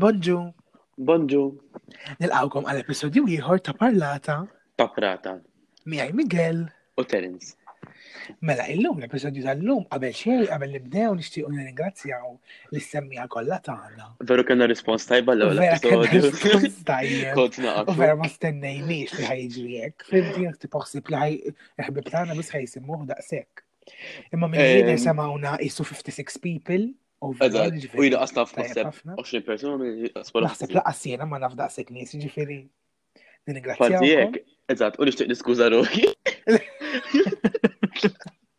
Bonġu. 0.00 0.38
Bonġu. 1.06 1.40
Nilqawkom 2.22 2.66
għal 2.70 2.78
episodju 2.86 3.26
ieħor 3.36 3.58
ta' 3.66 3.74
Parlata. 3.76 4.36
ta' 4.80 4.86
prata. 4.96 5.34
Mijaj 5.84 6.12
Miguel. 6.16 6.60
U 6.96 7.04
Terenz. 7.04 7.50
Mela, 8.46 8.64
illum 8.74 9.00
l-episodju 9.02 9.42
tal-lum 9.44 9.82
qabel 9.90 10.14
xejn 10.20 10.46
qabel 10.52 10.72
nibdew 10.76 11.12
nixtiequ 11.18 11.50
nirringrazzjaw 11.56 12.30
l-istemmija 12.70 13.26
kollha 13.34 13.58
tagħna. 13.66 14.06
Veru 14.30 14.44
kellna 14.50 14.68
rispons 14.70 15.04
tajba 15.10 15.34
l 15.36 15.50
għol 15.50 15.60
episodju. 15.66 17.34
U 17.92 17.96
vera 18.00 18.16
ma 18.22 18.30
stennejniex 18.32 19.18
li 19.20 19.28
ħajġri 19.32 19.82
hekk. 19.84 20.08
Fimti 20.14 20.46
jekk 20.46 20.62
tipoħsib 20.64 21.12
li 21.12 21.36
ħajħbib 21.50 22.08
tagħna 22.14 22.38
biss 22.40 22.56
simmuħ 22.78 23.04
daqshekk. 23.12 23.66
Imma 24.32 24.48
minn 24.48 24.74
ħin 24.78 25.04
semgħuna 25.08 25.58
isu 25.68 25.84
56 25.84 26.40
people. 26.48 26.88
U 27.20 27.34
jina 28.02 28.22
asla 28.24 28.46
f'naħseb 28.48 28.94
20 29.12 29.42
persona 29.44 29.88
Naħseb 30.16 30.72
laqqas 30.76 31.02
jena 31.10 31.26
ma 31.28 31.36
naf 31.42 31.52
daqsek 31.58 31.90
nies, 31.92 32.14
ġifiri. 32.22 32.56
Nirringrazzjak. 33.50 34.36
Eżatt, 34.72 34.94
u 35.00 35.02
nixtieq 35.08 35.28
niskuża 35.28 35.66
ruħi. 35.74 36.06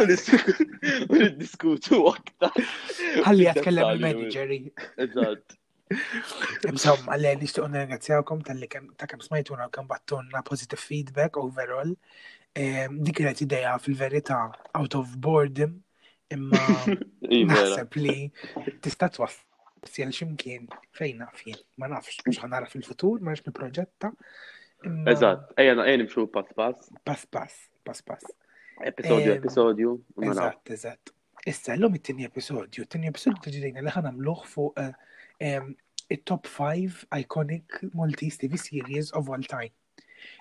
U 0.00 1.22
niddiskutu 1.22 2.02
Għalli 2.08 3.48
jgħet 3.48 3.64
kellem 3.68 3.92
il-manageri. 3.94 4.62
Eżat. 5.06 5.59
Insomma, 6.70 7.16
għalli 7.16 7.28
għalli 7.32 7.62
nirringrazzjawkom 7.72 8.42
tal 8.46 8.60
ta' 9.00 9.08
kem 9.10 9.22
smajtuna 9.24 9.66
kem 9.74 9.88
battuna 9.90 10.42
positive 10.46 10.78
feedback 10.80 11.38
overall. 11.40 11.90
Ehm, 12.54 13.00
Dik 13.02 13.16
kienet 13.18 13.42
ideja 13.42 13.72
fil-verità 13.82 14.38
out 14.78 14.94
of 14.98 15.10
boredom 15.18 15.74
imma 16.34 16.60
iva, 17.38 17.54
naħseb 17.56 17.98
li 18.04 18.14
tista' 18.82 19.10
twassal 19.14 19.48
sjel 19.86 20.10
ximkien 20.14 20.68
fejn 20.98 21.24
naf 21.24 21.42
ma 21.80 21.88
nafx, 21.88 22.18
mux 22.26 22.38
ħanara 22.42 22.68
fil-futur, 22.70 23.18
ma 23.24 23.34
nix 23.34 23.42
niproġetta. 23.48 24.12
Eżat, 25.10 25.54
ejja 25.60 25.74
na 25.78 25.86
nimxu 25.90 26.28
pass 26.32 26.54
pass. 26.58 26.90
Pass 27.02 27.26
pass, 27.34 27.58
pass 27.84 28.04
pass. 28.06 28.30
Episodju, 28.80 29.32
ehm, 29.32 29.42
episodju. 29.42 29.96
Eżat, 30.28 30.74
eżat. 30.76 31.14
Issa, 31.50 31.74
l 31.74 31.84
it 31.96 32.02
tieni 32.04 32.24
episodju, 32.28 32.84
it-tini 32.86 33.08
episodju 33.10 33.42
t-ġidejna 33.48 33.82
li 33.86 33.90
ħanamluħ 33.94 34.46
fuq 34.52 34.78
eh, 34.84 34.92
um, 35.40 35.76
top 36.24 36.46
5 36.46 37.06
iconic 37.12 37.94
Maltese 37.94 38.36
TV 38.38 38.58
series 38.58 39.10
of 39.12 39.28
all 39.28 39.42
time. 39.42 39.72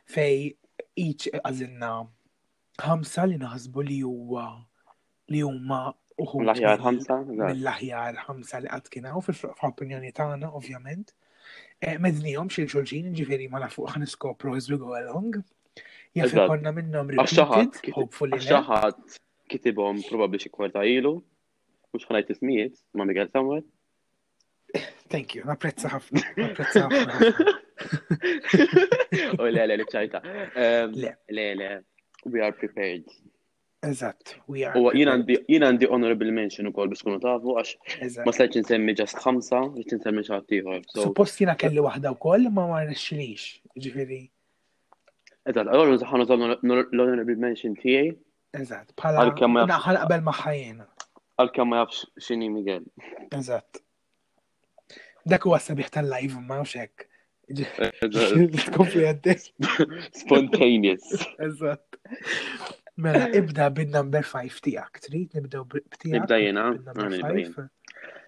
Fej 0.09 0.55
each 0.95 1.29
għazinna 1.31 1.91
um, 2.01 2.09
ħamsa 2.81 3.25
li 3.29 3.37
naħsbu 3.39 3.83
li 3.87 3.99
huwa 4.03 4.47
li 5.31 5.43
huma 5.45 5.89
uħu. 6.19 6.41
L-aħjar 6.43 6.81
ħamsa? 6.83 7.17
mill 7.29 7.69
aħjar 7.71 8.17
ħamsa 8.27 8.61
li 8.65 8.71
għad 8.73 8.91
u 9.19 9.23
fil-opinjoni 9.29 10.11
tagħna 10.11 10.49
ovvjament. 10.53 11.13
Eh, 11.81 11.95
Medniħom 11.97 12.51
xil 12.51 12.67
xulxin 12.69 13.13
ġifiri 13.15 13.47
ma 13.49 13.61
nafuq 13.63 13.93
għan 13.95 14.05
iskopru 14.07 14.57
as 14.57 14.67
għu 14.69 14.81
go 14.83 14.93
along. 14.97 15.39
Jaf 16.17 16.33
konna 16.49 16.71
minnom 16.73 17.07
repeated, 17.07 17.91
hopefully. 17.95 18.39
Xaħat 18.41 19.19
kitibom 19.49 20.01
probabli 20.09 20.41
xikwarta 20.43 20.81
ilu, 20.85 21.15
mux 21.93 22.05
ħanajt 22.09 22.33
ismijiet 22.35 22.81
ma 22.97 23.05
migħal 23.07 23.29
Samuel. 23.31 23.63
Thank 25.09 25.33
you, 25.33 25.41
napprezza 25.49 25.89
ħafna. 25.89 26.21
Napprezza 26.37 26.83
ħafna. 26.85 27.57
U 29.39 29.41
oh, 29.41 29.47
le, 29.47 29.63
le, 29.65 29.79
li 29.79 29.85
ċajta. 29.89 30.19
Um, 30.29 30.93
le, 30.93 31.47
le, 31.57 31.69
we 32.29 32.43
are 32.45 32.53
prepared. 32.53 33.07
Eżatt, 33.85 34.35
we 34.51 34.65
are. 34.67 34.77
U 34.77 34.91
jina 34.93 35.15
għandi 35.69 35.87
honorable 35.89 36.33
mention 36.35 36.69
u 36.69 36.73
kol 36.75 36.91
biex 36.91 37.01
kunu 37.07 37.17
tafu, 37.23 37.55
għax 37.61 38.19
ma 38.27 38.33
slajċ 38.35 38.61
nsemmi 38.65 38.95
ġast 38.99 39.23
ħamsa, 39.23 39.63
biex 39.79 39.97
nsemmi 40.01 40.25
ċattiħor. 40.29 40.83
Suppost 40.99 41.41
jina 41.41 41.55
kelli 41.59 41.81
wahda 41.87 42.13
u 42.13 42.19
kol, 42.27 42.45
ma 42.53 42.67
ma 42.69 42.81
rnexxilix, 42.83 43.47
ġifiri. 43.87 44.21
Eżatt, 45.49 45.65
għallur 45.71 45.95
nżaħħanu 45.95 46.61
l-honorable 46.61 47.39
mention 47.47 47.73
tijaj. 47.81 48.13
Eżatt, 48.61 48.93
pala, 48.99 49.25
qabel 49.33 49.65
għal 51.39 51.53
kamma 51.55 51.69
ma 51.71 51.77
jafx 51.87 52.01
xini 52.19 52.49
Miguel. 52.53 52.83
Eżatt. 53.33 53.79
Dak 55.27 55.43
huwa 55.47 55.59
sabiħ 55.61 55.89
tal-live 55.95 56.37
ma 56.43 56.61
mhux 56.61 56.75
Spontaneous. 60.19 61.05
Eżatt. 61.47 61.97
Mela, 63.05 63.25
ibda 63.39 63.71
bin-number 63.73 64.23
5 64.27 64.59
tiegħek. 64.67 64.99
Trid 65.07 65.37
nibdew 65.39 65.63
b'tiegħek. 65.71 66.13
Nibda 66.13 66.37
jiena. 66.37 67.71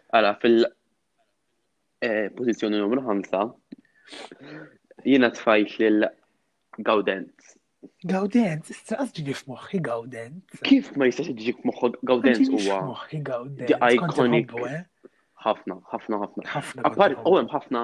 Għala, 0.09 0.33
fil 0.41 0.57
eh, 2.01 2.31
pozizjoni 2.37 2.81
numru 2.81 3.05
5 3.05 3.37
jiena 5.05 5.29
tfajt 5.37 5.77
lil 5.83 6.09
Gaudent. 6.87 7.53
Gaudent, 8.09 8.71
istaqas 8.73 9.13
ġiġi 9.19 9.37
f'moħħi 9.43 9.83
Gaudent. 9.85 10.59
Kif 10.65 10.95
ma 10.97 11.11
jistax 11.11 11.29
ġiġi 11.37 11.59
f'moħħi 11.59 11.91
Gaudent 12.09 12.49
huwa? 12.55 12.81
F'moħħi 12.81 13.21
Gaudent. 13.29 13.77
Iconic. 13.85 14.57
Eh? 14.73 14.81
ħafna, 15.45 15.75
ħafna, 15.91 16.17
ħafna. 16.21 16.83
Appar, 16.89 17.15
għawem 17.27 17.47
ħafna 17.51 17.81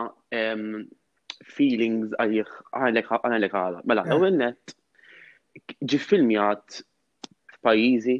feelings 1.56 2.13
għalik 2.23 2.50
għalek 2.78 3.12
għalik 3.29 3.57
għala. 3.62 3.81
Mela, 3.91 4.03
għawel 4.13 4.38
net, 4.41 4.73
ġi 5.91 6.00
filmjat 6.06 6.79
f'pajizi. 7.57 8.17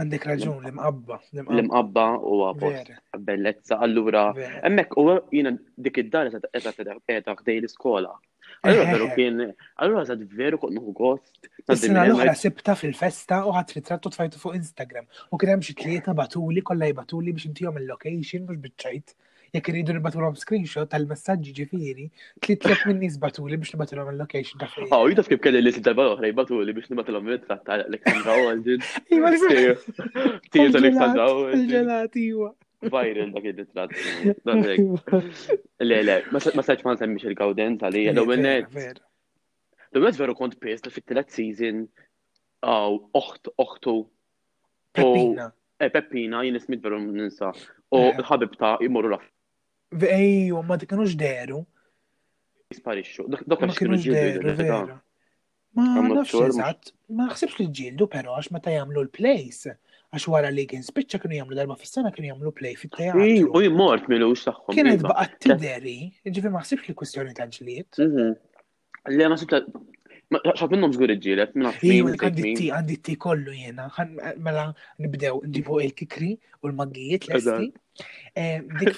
Għandek 0.00 0.26
raġun, 0.30 0.58
l-imqabba. 0.64 1.18
L-imqabba 1.40 2.06
u 2.34 2.38
għapost. 2.48 2.92
Bellezza, 3.30 3.80
allura. 3.86 4.26
Emmek, 4.70 4.94
u 5.02 5.06
jina 5.38 5.54
dik 5.86 6.02
id-dar 6.04 6.30
għetaq 6.54 7.46
dej 7.50 7.60
l-iskola. 7.62 8.14
Allora 8.62 8.90
veru 8.90 9.06
eh, 9.06 9.12
kien, 9.14 9.40
eh. 9.40 9.54
allora 9.80 10.04
zad 10.04 10.20
veru 10.36 10.58
kont 10.60 10.74
nuħu 10.76 10.92
gost. 10.96 11.48
Sina 11.80 12.02
l-oħra 12.04 12.34
sibta 12.36 12.74
fil-festa 12.76 13.38
u 13.48 13.54
ħat 13.56 13.72
ritrattu 13.78 14.12
tfajtu 14.12 14.40
fuq 14.42 14.58
Instagram. 14.58 15.06
U 15.32 15.38
kien 15.40 15.54
hemm 15.54 15.64
tlieta 15.78 16.12
batuli 16.18 16.60
kollha 16.68 16.90
jbatuli 16.92 17.32
biex 17.32 17.48
intihom 17.48 17.78
il-location 17.80 18.44
mhux 18.44 18.60
biċċajt. 18.66 19.14
Jekk 19.56 19.70
iridu 19.72 19.94
nibatulhom 19.96 20.36
screenshot 20.38 20.90
tal-messaġġi 20.92 21.54
ġifieri, 21.56 22.04
tlitlek 22.44 22.84
minn 22.90 23.00
nies 23.06 23.16
batuli 23.24 23.56
biex 23.58 23.72
nibatulhom 23.74 24.12
il-location 24.12 24.60
ta' 24.62 24.68
fejn. 24.74 24.90
Oh, 24.92 25.00
ah, 25.00 25.08
jitaf 25.14 25.32
kif 25.32 25.40
kelli 25.48 25.64
li 25.64 25.72
sinta 25.78 25.96
l-oħra 25.96 26.30
jbatuli 26.34 26.76
biex 26.76 26.92
nibatulhom 26.92 27.32
it-tratt 27.38 27.64
ta' 27.66 27.80
Alexandra 27.88 28.36
Olden. 28.44 28.84
Iva, 29.08 29.32
Tieta 30.52 30.84
Alexandra 30.84 31.30
Olden. 31.32 31.66
Ġelati, 31.72 32.28
viral 32.88 33.32
dak 33.34 33.44
il-ritrat. 33.44 33.90
Le, 35.80 36.02
le, 36.02 36.16
ma 36.32 36.40
saċ 36.40 36.84
ma 36.84 36.94
nsemmix 36.94 37.24
il-gaudenza 37.30 37.88
li 37.88 38.06
l-għomenet. 38.08 38.70
L-għomenet 39.92 40.22
veru 40.22 40.34
kont 40.36 40.56
pest 40.60 40.88
fit-telet 40.92 41.32
season 41.32 41.82
għaw 42.62 42.98
oħt, 43.16 43.52
oħtu. 43.56 43.94
Peppina. 44.96 45.46
E, 45.80 45.88
Peppina, 45.88 46.42
jien 46.44 46.58
ismit 46.58 46.82
veru 46.84 46.98
ninsa. 47.02 47.50
U 47.90 48.02
eh. 48.08 48.12
l-ħabib 48.18 48.56
ta' 48.60 48.74
imorru 48.84 49.14
laf. 49.14 49.24
Ejju, 49.96 50.60
ma 50.68 50.76
dikanux 50.78 51.16
deru. 51.18 51.62
Isparixxu. 52.70 53.24
Dak 53.32 53.60
ma 53.68 53.76
kienux 53.76 54.04
deru, 54.06 55.00
Ma 55.70 55.86
nafx 56.02 56.32
eżatt, 56.34 56.88
ma 57.14 57.28
ħsibx 57.30 57.60
li 57.60 57.68
ġildu, 57.70 58.08
pero 58.10 58.32
għax 58.34 58.48
meta 58.56 58.72
jagħmlu 58.74 59.04
l-place 59.04 59.76
għax 60.10 60.26
wara 60.26 60.48
li 60.50 60.64
kien 60.66 60.82
spiċċa 60.82 61.20
kienu 61.22 61.36
jagħmlu 61.38 61.56
darba 61.56 61.74
fis-sena 61.78 62.10
kienu 62.10 62.30
jagħmlu 62.32 62.50
play 62.58 62.72
fit-teatru. 62.78 63.26
U 63.54 63.60
u 63.62 63.70
milux 64.10 64.42
tagħhom. 64.48 64.74
Kienet 64.74 64.98
iva. 65.04 65.12
baqgħet 65.12 65.36
tideri, 65.46 65.96
ġifi 66.38 66.50
ma 66.54 66.62
ħsibx 66.64 66.90
li 66.90 66.94
kwistjoni 66.98 67.34
ta' 67.38 67.46
ġlied. 67.46 67.90
Mhm. 67.96 68.34
Le 69.16 69.28
ma 70.30 70.38
ta' 70.38 70.58
ċab 70.58 70.70
minnom 70.70 70.92
zgur 70.94 71.10
iġġilet, 71.14 71.54
minna 71.58 71.70
Iwa, 71.82 72.10
għandi 72.22 72.52
t 72.58 72.66
għandi 72.74 72.96
t 73.06 73.16
kollu 73.18 73.52
jena, 73.54 73.86
mela 74.38 74.66
nibdew 75.02 75.40
nġibu 75.50 75.78
il-kikri 75.84 76.32
u 76.62 76.68
l-maggijiet 76.70 77.28
l-esti. 77.32 77.70
Eh, 78.34 78.60
dik, 78.78 78.96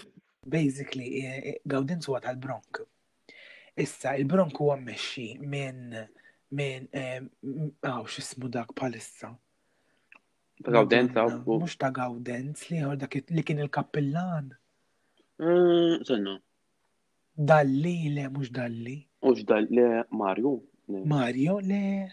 basically, 0.55 1.21
eh, 1.25 1.55
għawdin 1.67 2.03
suwa 2.05 2.21
tal-bronk. 2.25 2.83
Issa, 3.81 4.17
il-bronk 4.21 4.53
huwa 4.61 4.77
mmexxi 4.81 5.31
minn 5.41 6.09
minn 6.53 6.85
għaw 6.93 8.03
eh, 8.03 8.05
xismu 8.13 8.51
dak 8.53 8.75
palissa. 8.77 9.37
Gawdenz, 10.63 11.17
għaw. 11.17 11.43
Mux 11.47 11.75
ta' 11.81 11.91
Gawdenz, 11.95 12.67
li 12.71 12.81
għorda 12.87 13.09
li 13.35 13.43
kien 13.43 13.63
il-kappillan. 13.65 14.53
Mm, 15.43 16.03
senna. 16.07 16.37
Dalli, 17.35 18.11
le, 18.15 18.29
mux 18.31 18.51
dalli. 18.55 18.99
Mux 19.27 19.43
dalli, 19.49 19.83
Mario. 20.11 20.53
Mario, 20.87 21.59
le. 21.61 22.11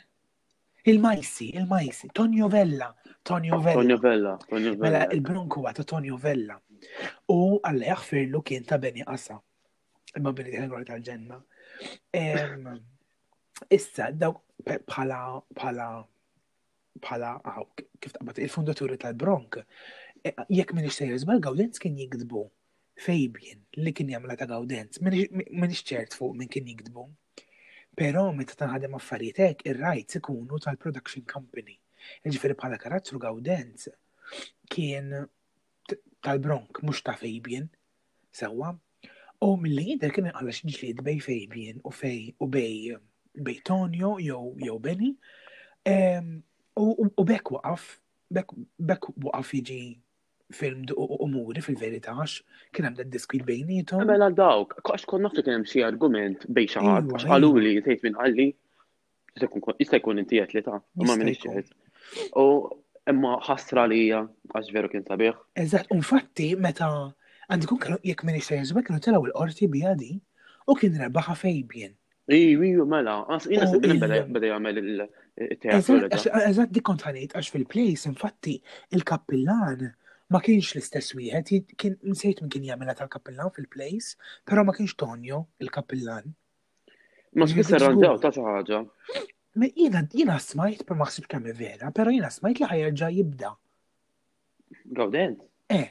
Il-Majsi, 0.89 1.51
il-Majsi, 1.59 2.07
Tonio 2.15 2.47
Vella, 2.47 2.87
Tonio 3.21 3.57
Vella. 3.59 3.73
Tonio 3.77 3.97
Vella, 3.99 4.33
mela, 4.49 4.69
Vella. 4.71 4.89
Mela, 4.89 5.01
il-Bronku 5.13 5.65
għata 5.69 5.83
Tonio 5.83 6.15
Vella. 6.17 6.55
U 7.35 7.59
għalla 7.59 7.89
jaxfirlu 7.91 8.41
kien 8.47 8.63
ta' 8.65 8.79
Beni 8.79 9.03
Qasa. 9.05 9.35
Imma 10.17 10.31
Beni 10.33 10.55
Ħengra 10.55 10.79
tal-ġenna. 10.87 11.37
Issa, 13.69 14.07
daw 14.15 14.39
bħala, 14.63 15.19
bħala, 15.51 15.89
bħala 17.03 17.31
kif 17.75 18.13
taqbad 18.13 18.39
il-fondaturi 18.45 18.97
tal-Bronk, 19.01 19.59
e, 20.27 20.33
jekk 20.51 20.73
minix 20.75 20.97
sejjer 20.99 21.21
żbal 21.23 21.41
Gaudenz 21.45 21.81
kien 21.81 21.97
jikdbu 21.99 22.43
fejbjen 23.05 23.61
li 23.83 23.93
kien 23.95 24.11
jagħmla 24.13 24.37
ta' 24.41 24.47
Gaudenz, 24.51 25.01
minix 25.07 25.83
ċert 25.87 26.17
fuq 26.17 26.35
minn 26.35 26.51
kien 26.51 26.67
jikdbu. 26.69 27.05
Però 27.99 28.25
meta 28.35 28.55
tanħadem 28.61 28.93
affarijiet 28.95 29.39
hekk 29.43 29.65
ir 29.71 29.79
rajt 29.81 30.19
ikunu 30.19 30.59
tal-production 30.63 31.25
company. 31.27 31.75
Ġifieri 32.23 32.55
bħala 32.59 32.77
karattru 32.79 33.19
Gaudenz 33.19 33.89
kien 34.71 35.11
tal-Bronk 36.21 36.79
mhux 36.85 37.01
ta' 37.03 37.15
fejbjen 37.19 37.67
sewwa. 38.39 38.71
U 39.43 39.51
mill-li 39.59 39.93
jidher 39.93 40.11
kien 40.15 40.27
għalax 40.33 40.63
ġlied 40.67 40.99
bej 41.03 41.19
fejbjen 41.23 41.79
u 41.87 41.93
fej 41.95 42.29
u 42.43 42.47
bej 42.51 42.95
bej 43.39 43.59
Tonio 43.67 44.15
jew 44.23 44.41
jew 44.63 44.75
Benny 44.83 45.11
U 46.79 47.23
bekk 47.23 47.49
waqaf, 47.53 47.85
bekk 48.79 49.07
waqaf 49.25 49.51
jiġi 49.57 49.79
film 50.55 50.85
u 50.95 51.07
umuri 51.25 51.61
fil-verità 51.61 52.13
għax 52.15 52.37
kien 52.73 52.87
hemm 52.87 53.09
diskwit 53.15 53.43
bejnietom. 53.47 54.05
Mela 54.09 54.29
dawk, 54.31 54.77
għax 54.83 55.03
kon 55.11 55.25
naftu 55.27 55.43
kien 55.43 55.57
hemm 55.59 55.67
xi 55.67 55.83
argument 55.87 56.45
bej 56.57 56.69
xi 56.73 56.85
ħadd, 56.85 57.11
għax 57.11 57.27
qalu 57.31 57.51
li 57.61 57.73
jtejt 57.81 58.07
minn 58.07 58.17
qalli, 58.21 58.47
jista' 59.35 59.99
jkun 59.99 60.23
inti 60.23 60.39
qed 60.41 60.55
li 60.57 60.63
ta' 60.69 60.79
ma 61.09 61.19
minix 61.19 61.43
ċert. 61.43 61.75
U 62.39 62.45
imma 63.11 63.35
ħasra 63.49 63.85
li 63.91 63.99
hija 64.05 64.23
għax 64.55 64.73
veru 64.77 64.91
kien 64.95 65.05
sabiħ. 65.09 65.37
Eżatt, 65.65 65.93
fatti, 66.09 66.53
meta 66.55 66.89
għandi 67.49 67.79
jekk 68.13 68.27
minix 68.31 68.47
ċert, 68.53 68.73
kienu 68.87 69.03
telgħu 69.09 69.29
l-qorti 69.33 69.67
biha 69.75 69.93
di 69.99 70.15
u 70.69 70.79
kien 70.79 70.97
rebaħa 71.03 71.35
fejbien. 71.43 71.98
Iju, 72.29 72.85
mela, 72.85 73.13
jina 73.49 73.65
s-sibin 73.65 73.97
bada 74.01 74.19
jgħamil 74.49 74.79
il-teatru. 74.79 76.09
Eżat 76.39 76.73
di 76.75 76.83
kontħanit, 76.89 77.33
għax 77.39 77.49
fil-plejs, 77.55 78.03
infatti, 78.09 78.53
il-kappillan 78.93 79.81
ma 80.35 80.41
kienx 80.45 80.75
l-istess 80.75 81.15
wieħed, 81.17 81.63
kien 81.81 81.95
nsejt 82.13 82.43
minn 82.45 82.51
kien 82.53 82.67
jagħmilha 82.69 82.93
tal-kappillan 83.01 83.49
fil-plejs, 83.55 84.11
però 84.45 84.61
ma 84.67 84.75
kienx 84.77 84.93
Tonjo 85.01 85.39
il-kappillan. 85.65 86.29
Ma 87.41 87.49
spiss 87.49 87.73
arranġaw 87.79 88.21
ta' 88.21 88.31
xi 88.35 88.45
ħaġa. 88.45 88.83
Jiena 89.73 90.05
jiena 90.13 90.37
smajt 90.43 90.85
per 90.87 90.99
ma 90.99 91.09
ħsib 91.09 91.25
kemm 91.33 91.49
vera, 91.57 91.89
però 91.91 92.13
jiena 92.13 92.29
smajt 92.33 92.61
li 92.61 92.69
ħajja 92.69 93.11
jibda. 93.17 93.55
Gawdent? 94.85 95.41
Eh, 95.69 95.89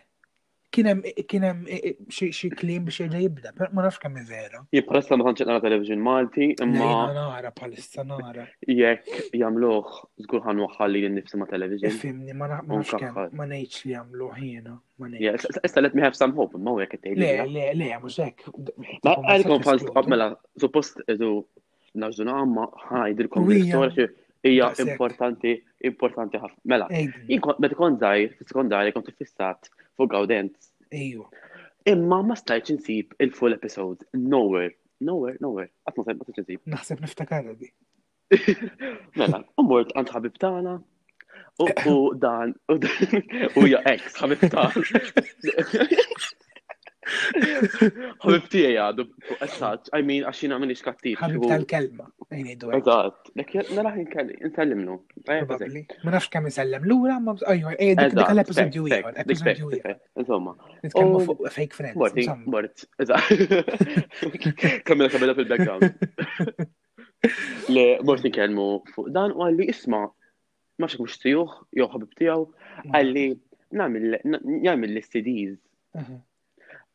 kienem 0.71 1.03
kienem 1.31 1.65
e, 1.67 1.77
e, 1.89 1.91
xie 2.13 2.51
klim 2.53 2.87
biex 2.89 2.99
jirġa 3.01 3.21
jibda, 3.23 3.53
per 3.59 3.71
ma 3.77 3.85
nafx 3.87 4.01
kemm 4.03 4.19
vera. 4.31 4.61
Jippressa 4.77 5.17
ma 5.17 5.25
tantx 5.29 5.47
nara 5.49 5.63
television 5.65 6.03
Malti, 6.05 6.51
imma. 6.65 6.91
Nara 7.17 7.53
palissa 7.57 8.05
nara. 8.09 8.45
Jekk 8.69 9.33
jagħmluh 9.43 9.95
żgur 10.27 10.45
ħan 10.45 10.63
waħħalli 10.67 11.05
lil 11.07 11.17
nifsi 11.17 11.41
ma 11.41 11.49
television. 11.53 11.97
Fimni 12.05 12.37
ma 12.37 12.51
nafx 12.53 13.01
kemm 13.01 13.33
ma 13.41 13.49
ngħidx 13.49 13.89
li 13.89 13.95
jagħmluh 13.95 14.45
jiena. 14.45 14.77
Issa 15.23 15.85
let 15.85 15.97
me 15.97 16.05
have 16.05 16.19
some 16.19 16.37
hope, 16.41 16.59
imma 16.61 16.77
hekk 16.85 17.01
tejli 17.07 17.25
Le, 17.25 17.35
le, 17.49 17.69
le, 17.79 17.91
mhux 18.03 19.01
Ma 19.07 19.17
għalikom 19.33 19.65
fans 19.65 20.13
mela 20.13 20.33
suppost 20.61 21.01
edu 21.09 21.33
naġduna 21.99 22.41
għamma 22.43 22.71
ħajdilkom 22.93 23.49
l-istorja 23.49 24.07
hija 24.47 24.69
importanti, 24.85 25.57
importanti 25.89 26.39
ħafna. 26.39 26.59
Mela, 26.71 26.87
meta 26.93 27.73
kont 27.79 27.99
zaħir, 28.03 28.31
fis-sekondarja 28.39 28.91
kont 28.95 29.09
fissat 29.17 29.63
fuq 29.99 30.09
Gaudenz. 30.15 30.55
Ejju. 30.95 31.23
Imma 31.89 32.19
ma 32.23 32.37
stajċ 32.39 32.67
insib 32.75 33.09
il-full 33.25 33.55
episode, 33.57 34.01
nowhere, 34.15 34.75
nowhere, 35.01 35.39
nowhere, 35.43 35.71
għatma 35.89 36.03
sajb 36.11 36.19
ma 36.19 36.25
insib. 36.37 36.61
Naħseb 36.75 36.99
niftakar 37.05 37.45
di. 37.59 37.69
Mela, 39.19 39.39
ummort 39.63 39.91
għand 39.97 40.09
ħabib 40.17 40.35
tana. 40.39 40.75
u 41.63 41.65
dan, 42.19 42.49
u 42.71 42.73
dan, 42.79 43.23
u 43.59 43.61
ja 43.69 43.81
ex, 43.91 44.03
ħabib 44.21 44.41
tana. 44.53 44.73
Ħabib 47.09 48.51
tiegħi 48.53 48.75
għadu, 48.77 49.03
I 49.03 49.05
għajmin, 49.49 50.23
għaxina 50.29 50.57
minix 50.61 50.79
xkattib. 50.85 51.17
Ħabib 51.23 51.43
tal 51.49 51.65
kelba 51.71 52.05
Eżatt, 52.47 53.31
dak 53.39 53.49
naraħ 53.77 53.97
nkellimlu. 54.43 54.95
Ma 55.27 56.13
nafx 56.15 56.29
kemm 56.35 56.49
isellem 56.51 56.85
lura, 56.91 57.17
ma 57.29 57.35
ajjor, 57.55 57.77
ej 57.83 57.93
eh, 58.03 58.15
dik 58.15 58.33
l-episodju 58.35 58.85
ieħor, 58.93 59.19
episodju 59.25 59.71
ieħor. 59.79 59.97
Insomma. 60.23 60.55
Nitkellmu 60.85 61.17
oh, 61.21 61.25
fuq 61.31 61.43
fake 61.57 61.79
friends. 61.79 61.99
Morti, 61.99 62.27
mort, 62.55 62.85
eżatt. 63.03 63.33
Kamela 64.89 65.11
kamela 65.17 65.35
fil-background. 65.39 66.07
Le, 67.75 67.87
morti 68.11 68.33
nkellmu 68.33 68.69
fuq 68.95 69.11
dan 69.19 69.35
u 69.35 69.47
għalli 69.47 69.69
isma' 69.75 70.05
ma 70.09 70.91
xek 70.93 71.03
mux 71.03 71.19
tijuħ, 71.25 71.59
jow 71.81 71.91
ħabib 71.95 72.15
tijaw, 72.23 72.47
mm. 72.87 72.99
għalli 73.01 73.27
jgħamil 74.63 74.97
l-CDs. 74.97 75.57
Mhm. 75.99 76.21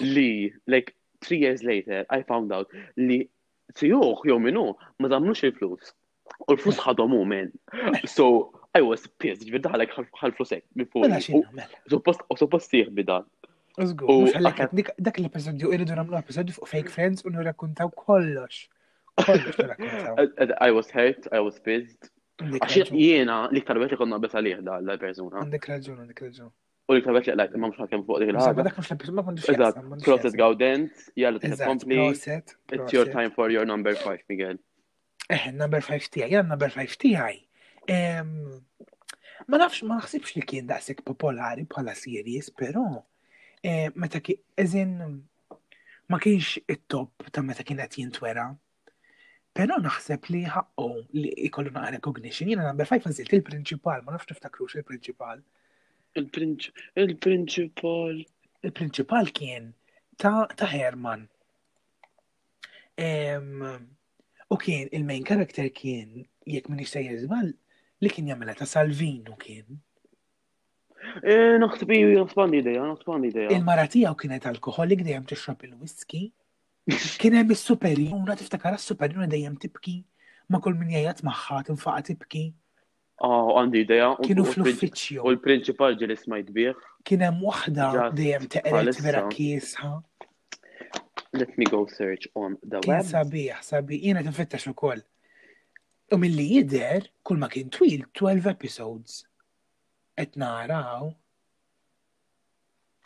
li, 0.00 0.50
like, 0.66 0.94
three 1.22 1.38
years 1.38 1.62
later, 1.62 2.06
I 2.10 2.22
found 2.22 2.52
out 2.52 2.68
li 2.96 3.28
tijuħ 3.76 4.24
jominu 4.24 4.72
ma 5.00 5.08
zamnux 5.12 5.42
il-flus. 5.50 5.92
U 6.48 6.56
l-flus 6.56 6.78
eh. 6.80 6.86
ħadhom 6.88 7.28
men. 7.28 7.52
Eh. 7.74 8.00
So, 8.08 8.48
I 8.76 8.82
was 8.92 9.02
pissed, 9.22 9.44
ġivir 9.46 9.62
daħalek 9.64 9.92
ħal-flusek 10.20 10.64
minn 10.78 10.88
fuq. 10.90 11.06
Mela 11.06 11.66
suppost, 11.92 12.24
u 12.30 12.36
suppost 12.40 12.72
sir 12.74 12.90
bidan. 12.98 13.24
Użgur, 13.80 14.36
dak 15.06 15.20
l-episodju, 15.22 15.70
irridu 15.76 15.96
namlu 15.96 16.18
episodju 16.18 16.56
fuq 16.58 16.68
Fake 16.74 16.92
Friends 16.92 17.24
u 17.28 17.32
nirrakkuntaw 17.32 17.88
kollox. 18.02 18.58
I 19.24 20.68
was 20.76 20.90
hurt, 20.96 21.30
I 21.32 21.40
was 21.46 21.58
pissed. 21.68 22.10
Għaxi 22.44 22.84
jena 23.00 23.38
l-iktar 23.48 23.80
li 23.80 23.96
konna 24.00 24.18
besa 24.20 24.42
liħ 24.44 24.60
da 24.66 24.76
l-persuna. 24.84 25.40
Għandek 25.46 25.70
raġun, 25.72 26.02
għandek 26.04 26.24
raġun. 26.26 26.52
U 26.86 26.94
l-iktar 26.96 27.16
li 27.16 27.24
għalajt 27.36 27.56
ma 27.58 27.72
mxħakem 27.72 28.04
fuq 28.10 28.20
dik 28.26 28.34
l-ħagħa. 28.34 28.66
mux 28.66 28.90
l-episodju 28.90 29.16
ma 29.16 29.26
kondux. 29.30 29.50
Eżat, 29.54 29.80
process 30.04 30.36
gawdent, 30.42 31.06
jgħal 31.16 31.40
t-kompli. 31.46 32.10
It's 32.12 32.92
your 32.98 33.08
time 33.16 33.32
for 33.38 33.48
your 33.54 33.64
number 33.68 33.96
five, 34.04 34.20
Miguel. 34.28 34.60
Eh, 35.32 35.48
number 35.64 35.80
T 35.80 35.96
tijaj, 35.96 36.28
jgħal 36.28 36.48
number 36.54 36.72
five 36.80 36.94
tijaj. 37.00 37.45
Ma 37.88 39.58
nafx, 39.60 39.84
ma 39.86 39.98
naħsibx 40.00 40.32
li 40.36 40.42
kien 40.50 40.66
daqsek 40.66 41.02
popolari 41.06 41.64
bħala 41.70 41.94
series, 41.94 42.48
pero 42.56 42.82
eh, 43.62 43.90
meta 43.94 44.20
kien, 44.26 44.38
eżin, 44.58 44.96
ma 46.10 46.18
kienx 46.22 46.56
it-top 46.74 47.22
ta' 47.30 47.42
meta 47.46 47.62
kien 47.64 47.78
qed 47.78 47.92
jintwera. 48.02 48.48
Pero 49.56 49.76
naħseb 49.80 50.20
li 50.32 50.42
ħaqqu 50.52 50.86
li 51.16 51.30
ikollu 51.48 51.70
naqa 51.76 51.94
recognition, 51.96 52.50
jiena 52.50 52.64
number 52.66 52.86
5 52.90 53.02
għazilt 53.10 53.32
il-prinċipal, 53.38 53.98
ma 54.04 54.10
nafx 54.16 54.28
tiftakrux 54.34 54.70
il-prinċipal. 54.82 55.38
Il-prinċipal. 57.06 58.16
Il-prinċipal 58.66 59.26
kien 59.36 59.64
ta' 60.20 60.66
Herman. 60.68 61.22
U 64.50 64.56
kien 64.62 64.84
il-main 64.96 65.24
character 65.28 65.66
kien 65.76 66.08
jekk 66.46 66.66
minix 66.72 66.88
sejjer 66.96 67.14
li 68.04 68.10
kien 68.12 68.26
jagħmilha 68.30 68.54
ta' 68.58 68.66
Salvinu 68.68 69.36
kien. 69.40 69.78
E, 71.22 71.36
naħseb 71.62 71.92
naħsbandi 71.92 72.60
ideja, 72.60 72.84
naħsbandi 72.90 73.30
ideja. 73.32 73.50
Il-mara 73.56 73.84
tiegħu 73.92 74.16
kienet 74.24 74.48
alkoholik 74.50 75.04
dejjem 75.06 75.24
tixrob 75.30 75.64
il-whisky. 75.70 76.24
Kien 77.20 77.36
hemm 77.40 77.54
is-superjuna 77.54 78.36
tiftakar 78.38 78.76
as-superjuna 78.76 79.28
dejjem 79.30 79.56
tibki 79.62 79.96
ma' 80.52 80.60
kull 80.62 80.76
min 80.80 80.92
jgħid 80.96 81.24
magħha 81.26 81.62
tinfaqa 81.70 82.04
tibki. 82.10 82.44
Ah, 83.24 83.46
għandi 83.62 83.84
idea. 83.86 84.10
Kienu 84.26 84.44
fl-uffiċċju. 84.50 85.22
U 85.24 85.32
l-prinċipal 85.32 85.96
ġilis 86.02 86.26
ma 86.28 86.42
jitbieħ. 86.42 86.84
Kien 87.06 87.24
hemm 87.28 87.46
waħda 87.48 88.10
dejjem 88.18 88.48
teqret 88.58 89.02
vera 89.06 89.24
kiesħa. 89.32 89.94
Let 91.36 91.56
me 91.60 91.66
go 91.68 91.86
search 91.90 92.28
on 92.36 92.58
the 92.62 92.76
web. 92.82 92.90
Kien 92.90 93.06
sabiħ, 93.06 93.64
sabiħ, 93.70 94.04
jiena 94.04 94.22
tinfittex 94.26 94.68
ukoll. 94.70 95.00
U 96.06 96.16
mill-li 96.22 96.44
jider, 96.52 97.08
kull 97.26 97.40
ma 97.42 97.48
kien 97.50 97.70
twil 97.74 98.04
12 98.14 98.46
episodes. 98.52 99.18
Et 100.16 100.36
naraw. 100.38 101.08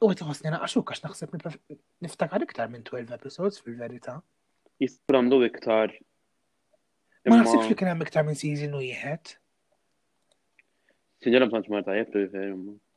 U 0.00 0.10
għet 0.10 0.20
għosni 0.24 0.52
naqxu 0.52 0.82
għax 0.84 1.00
naħseb 1.06 1.38
niftakar 2.04 2.44
iktar 2.44 2.68
minn 2.72 2.84
12 2.84 3.16
episodes 3.16 3.62
fil-verita. 3.64 4.18
Jistramlu 4.84 5.40
iktar. 5.48 5.94
Ma 7.28 7.40
naħsibx 7.40 7.72
li 7.72 7.78
kien 7.80 7.90
hemm 7.94 8.04
iktar 8.06 8.26
minn 8.28 8.38
season 8.42 8.76
u 8.80 8.84
jħed. 8.84 9.34
Sinjora 11.24 11.48
mtanċ 11.50 11.72
marta 11.72 11.96
jgħet 11.96 12.16
u 12.16 12.24
jgħet 12.26 12.89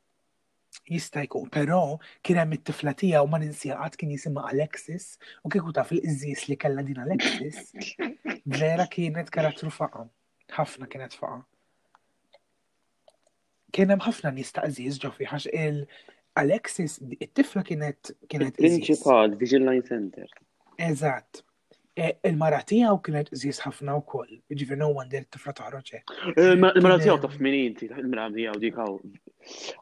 jista' 0.88 1.22
jkun, 1.24 1.48
però 1.52 1.96
kien 2.24 2.38
hemm 2.40 2.52
it-tifla 2.58 2.92
tiegħu 2.98 3.28
ma 3.30 3.38
ninsieqat 3.40 3.96
kien 3.98 4.10
jisimha 4.12 4.44
Alexis 4.50 5.06
u 5.44 5.50
kieku 5.52 5.72
taf 5.76 5.92
il-qżis 5.96 6.44
li 6.50 6.56
kellha 6.60 6.84
din 6.84 7.00
Alexis 7.00 7.94
vera 8.58 8.86
kienet 8.92 9.30
karattru 9.32 9.72
faqa. 9.72 10.04
Ħafna 10.58 10.88
kienet 10.92 11.16
faqa. 11.16 11.40
Kien 13.74 13.90
hemm 13.94 14.04
ħafna 14.06 14.30
nies 14.36 14.52
ta' 14.54 14.66
qżis 14.68 15.00
ġofi 15.02 15.28
ħax 15.30 15.48
il 15.62 15.80
Alexis 16.40 16.98
it-tifla 17.16 17.64
kienet 17.64 18.12
kienet 18.28 18.60
Principal 18.60 19.36
Vision 19.40 19.70
Center. 19.88 20.28
Eżatt. 20.76 21.44
Eh, 21.96 22.12
il 22.26 22.34
maratijaw 22.34 22.96
kienet 23.06 23.28
zis 23.40 23.60
ħafna 23.62 23.94
u 23.94 24.00
koll, 24.08 24.30
jiġifieri 24.50 24.80
no 24.80 24.88
one 24.98 25.06
dejt 25.12 25.28
tifla 25.36 25.52
toħroġ 25.54 25.92
eh, 25.94 26.00
il 26.42 26.58
maratijaw 26.58 27.14
tiegħu 27.14 27.22
taf 27.22 27.36
min 27.46 27.54
il 27.84 28.08
maratijaw 28.10 28.54
dikaw, 28.64 28.96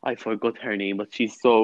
I 0.04 0.12
forgot 0.20 0.60
her 0.60 0.76
name, 0.76 0.98
but 1.00 1.08
she's 1.16 1.38
so 1.40 1.54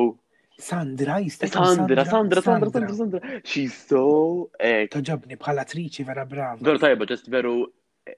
Sandra, 0.59 1.19
jistet. 1.21 1.53
Sandra, 1.53 2.03
Sandra, 2.09 2.41
Sandra, 2.41 2.71
Sandra, 2.73 2.95
Sandra. 2.97 3.41
She's 3.47 3.77
so. 3.87 4.49
Taġabni 4.91 5.37
bħala 5.39 5.63
triċi 5.71 6.03
vera 6.09 6.25
brava. 6.27 6.59
Veru 6.67 6.81
tajba, 6.83 7.07
ġest 7.07 7.29
veru. 7.31 7.53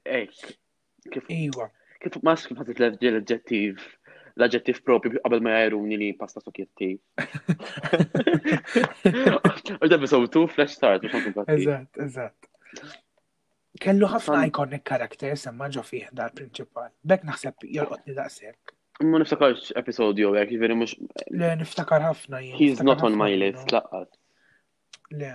Ek. 0.09 0.33
Kif. 1.13 1.27
Iwa. 1.29 1.67
Kif 2.01 2.17
mask 2.25 2.55
ma 2.57 2.65
titlef 2.65 2.97
ġel-ġettiv 3.03 3.85
l-aġġettiv 4.39 4.79
propju 4.87 5.13
qabel 5.25 5.43
ma 5.45 5.53
jgħajruni 5.57 5.97
li 6.01 6.09
pasta 6.19 6.43
sokjetti. 6.45 6.91
Għadda 9.81 10.19
tu 10.37 10.45
flash 10.55 10.77
start, 10.77 11.07
Eżat, 11.55 12.03
eżat. 12.05 12.51
Kellu 13.81 14.09
ħafna 14.11 14.45
iconic 14.51 14.85
karakter 14.87 15.37
semma 15.39 15.69
ġo 15.73 15.85
fih 15.87 16.11
dar 16.13 16.35
principal. 16.37 16.91
Bek 17.03 17.25
naħseb 17.27 17.67
jolqotni 17.77 18.17
daqsek. 18.19 18.75
Ma 19.07 19.21
niftakarx 19.23 19.73
episodju 19.81 20.35
għek, 20.37 20.55
jiviri 20.59 20.77
mux. 20.77 20.97
Le, 21.33 21.55
niftakar 21.63 22.05
ħafna 22.11 22.43
jien. 22.45 22.59
He's 22.61 22.83
not 22.85 23.03
on 23.07 23.17
my 23.19 23.33
list, 23.41 23.71
laqqas. 23.73 24.11
Le, 25.17 25.35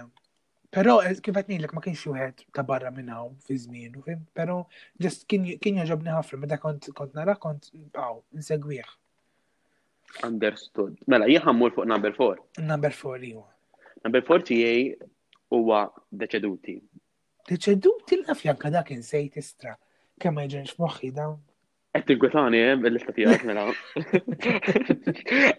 Pero, 0.75 0.97
eh, 1.07 1.15
kif 1.23 1.37
għetni 1.39 1.55
l 1.63 1.71
ma 1.71 1.81
kienx 1.83 2.01
juħed 2.03 2.41
ta' 2.55 2.63
barra 2.67 2.89
minnaw 2.91 3.29
fi 3.47 3.55
zmin, 3.57 3.93
pero 4.35 4.57
just 4.99 5.23
kien 5.31 5.45
joġobni 5.79 6.11
ħafna, 6.11 6.39
meta 6.41 6.57
kont 6.59 6.89
kont 6.97 7.15
nara 7.15 7.37
kont 7.39 7.69
paw 7.95 8.19
nsegwieħ. 8.35 8.89
Understood. 10.27 10.99
Mela, 11.07 11.29
jħammur 11.31 11.71
fuq 11.77 11.87
number 11.87 12.11
4. 12.19 12.43
Number 12.67 12.91
4, 12.91 13.21
iwa. 13.31 13.45
Number 14.03 14.23
4 14.27 14.43
tijaj 14.49 14.83
huwa 15.55 15.79
deċeduti. 16.11 16.75
Deċeduti 17.49 18.19
l-għafjanka 18.19 18.73
dak 18.75 18.91
insejt 18.97 19.39
istra, 19.39 19.77
kemm 20.19 20.41
ma 20.41 20.45
jġenx 20.47 20.75
moħħi 20.79 21.13
dawn. 21.21 21.39
Għet 21.95 22.09
ingwetani 22.13 22.59
jem 22.59 22.81
eh, 22.85 22.89
l-istatijat 22.89 23.43
mela. 23.47 23.63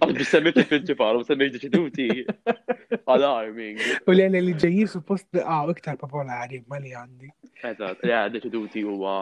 Għalbi 0.02 0.26
semmiti 0.28 0.64
fil-ġifar, 0.68 1.16
u 1.16 1.24
semmiti 1.24 1.62
ċeduti. 1.62 2.06
Alarming. 3.08 3.80
U 4.04 4.16
li 4.18 4.26
l 4.26 4.34
li 4.36 4.52
ġeji 4.52 4.58
ġejjin 4.66 4.90
suppost 4.92 5.40
għaw 5.40 5.72
iktar 5.72 5.96
popolari 6.02 6.60
ma 6.72 6.82
li 6.82 6.92
għandi. 6.92 7.30
Eżat, 7.70 8.04
ja, 8.10 8.20
deċeduti 8.34 8.84
huwa 8.84 9.14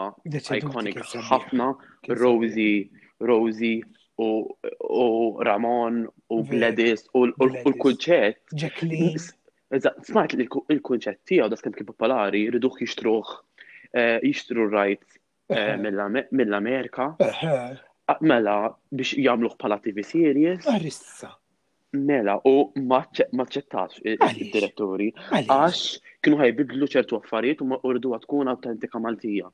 iconic 0.59 0.99
ħafna, 1.31 1.69
Rosie, 2.17 2.89
Rosie 3.23 3.79
u 4.19 5.09
Ramon 5.49 6.03
u 6.35 6.41
Gladys 6.51 7.07
u 7.15 7.29
l 7.31 7.75
kunċet 7.79 8.43
Jacqueline. 8.65 9.23
Eżat, 9.73 10.03
smart 10.11 10.35
li 10.35 10.49
l-kunċett 10.51 11.23
tijaw 11.31 11.47
da 11.51 11.55
skem 11.59 11.73
popolari, 11.85 12.49
riduħ 12.57 12.81
jishtruħ, 12.83 13.37
eh, 13.95 14.17
jishtru 14.27 14.67
rajt 14.75 15.21
Eh, 15.53 15.77
mill-Amerika. 16.37 17.11
Mela 18.21 18.59
biex 18.93 19.11
jagħmluh 19.25 19.55
bħala 19.61 19.77
TV 19.85 20.05
series. 20.07 20.65
Arissa. 20.73 21.29
Mela 22.05 22.35
u 22.49 22.53
maċċettax 22.81 24.01
eh, 24.03 24.17
il-direttori 24.33 25.07
għax 25.39 25.83
kienu 26.25 26.39
ħajbidlu 26.41 26.89
ċertu 26.95 27.19
affarijiet 27.19 27.61
u 27.63 27.67
ma 27.71 27.79
urdu 27.87 28.11
tkun 28.25 28.49
autentika 28.51 28.99
Maltija. 28.99 29.49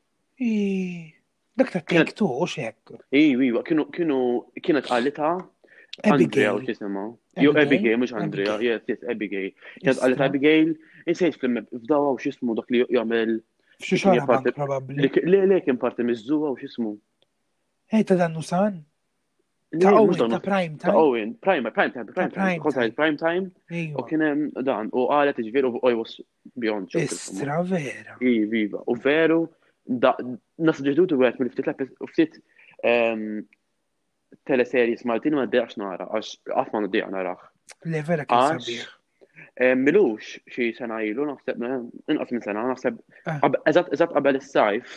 Dak 1.62 1.72
ta' 1.76 1.84
take 1.92 2.16
two 2.18 2.30
u 2.32 2.48
xek. 2.50 2.96
Iju, 3.22 3.44
iju, 3.52 3.62
kienu 3.98 4.24
kienet 4.68 4.88
għalita 4.90 5.32
Andrea 6.08 6.56
u 6.58 6.64
tisema. 6.66 7.06
Jo, 7.40 7.52
Abigail, 7.62 7.96
mux 8.02 8.12
Andrea, 8.24 8.58
yes, 8.64 8.82
yes, 8.90 9.04
Abigail. 9.14 9.52
Kienet 9.84 10.00
għalita 10.02 10.28
Abigail, 10.32 10.74
insejt 11.06 11.38
fl-meb, 11.40 11.68
f'dawa 11.84 12.16
u 12.16 12.20
xismu 12.24 12.56
dak 12.58 12.72
li 12.74 12.84
jgħamil 12.88 13.38
F'xi 13.82 13.98
xorra 13.98 14.40
probabbli. 14.56 15.10
Le 15.26 15.46
le 15.50 15.60
kien 15.66 15.78
parti 15.82 16.06
miż-żuwa 16.06 16.52
u 16.54 16.56
x'ismu? 16.58 16.94
Ej 17.94 18.00
eh, 18.02 18.06
ta' 18.06 18.16
dan 18.16 18.34
nusan? 18.34 18.84
Ta' 19.82 19.94
Owen, 19.98 20.30
ta' 20.30 20.40
Prime 20.40 20.76
Time. 20.78 20.78
Ta' 20.78 20.96
Owen, 20.98 21.34
Prime, 21.42 21.72
Prime 21.72 21.92
Time, 21.92 22.06
Prime 22.14 22.32
Time. 22.32 22.58
Kontajt 22.60 22.96
Prime 22.96 23.18
Time. 23.24 23.48
Iva. 23.80 24.00
U 24.02 24.06
kien 24.08 24.24
hemm 24.26 24.46
dan, 24.68 24.90
u 24.94 25.06
qalet 25.12 25.40
iġvieru 25.44 25.74
I 25.82 25.94
was 25.98 26.18
beyond 26.60 26.92
joke. 26.94 27.08
Istra 27.10 27.62
vera. 27.74 28.18
I 28.22 28.34
viva. 28.38 28.84
Iva. 28.84 28.84
U 28.92 28.98
veru, 29.10 29.42
nas 30.70 30.84
ġedutu 30.90 31.20
għet 31.22 31.40
mill-ftit 31.40 31.86
u 32.08 32.12
ftit 32.14 32.38
ehm, 32.94 33.28
teleseries 34.48 35.06
Maltin 35.10 35.40
ma 35.40 35.48
d-deqx 35.50 35.80
nara, 35.82 36.10
għax 36.20 36.34
għafman 36.62 36.90
d-deqx 36.90 37.16
narax. 37.18 37.52
Le 37.90 38.04
vera 38.12 38.28
kien 38.30 38.60
sabiħ. 38.62 38.90
Eh, 39.60 39.76
milux 39.76 40.38
xi 40.56 40.72
sena 40.78 41.02
ilu, 41.04 41.26
naħseb, 41.28 41.64
inqas 42.14 42.30
minn 42.34 42.44
sena, 42.44 42.62
naħseb, 42.70 43.00
eh. 43.32 43.42
eżatt 43.72 44.14
qabel 44.14 44.40
is-sajf, 44.40 44.94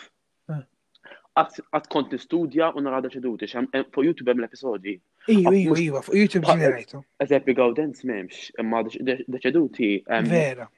għat 1.43 1.57
eh. 1.65 1.81
kont 1.95 2.15
nistudja 2.15 2.69
u 2.79 2.85
narada 2.87 3.11
ċeduti, 3.11 3.49
xem 3.51 3.67
fuq 3.75 4.05
YouTube 4.07 4.31
hemm 4.31 4.45
l-episodi. 4.45 4.95
Iju, 5.27 5.55
iju, 5.59 5.79
iju, 5.87 6.01
fuq 6.07 6.21
YouTube 6.23 6.47
ġenerajtu. 6.53 7.03
Eżempi 7.27 7.57
Gawdens 7.59 8.07
memx, 8.07 8.45
imma 8.63 8.85
deċeduti. 8.93 9.91
Vera. 10.31 10.69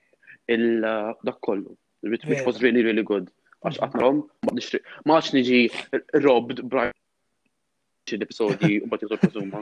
Il-dak 0.56 1.42
kollu, 1.42 1.76
which 2.00 2.25
was 2.49 2.62
really, 2.64 2.80
really 2.88 3.04
good. 3.12 3.28
Għax 3.61 3.83
għatnarom, 3.85 4.25
mhm. 4.47 4.68
ma 5.11 5.21
għax 5.21 5.35
niġi 5.37 5.62
robbed, 6.30 6.64
bright 6.73 6.97
xi 8.08 8.14
episodi 8.25 8.72
u 8.80 8.86
bat 8.90 9.02
jidħol 9.04 9.20
persuma. 9.20 9.60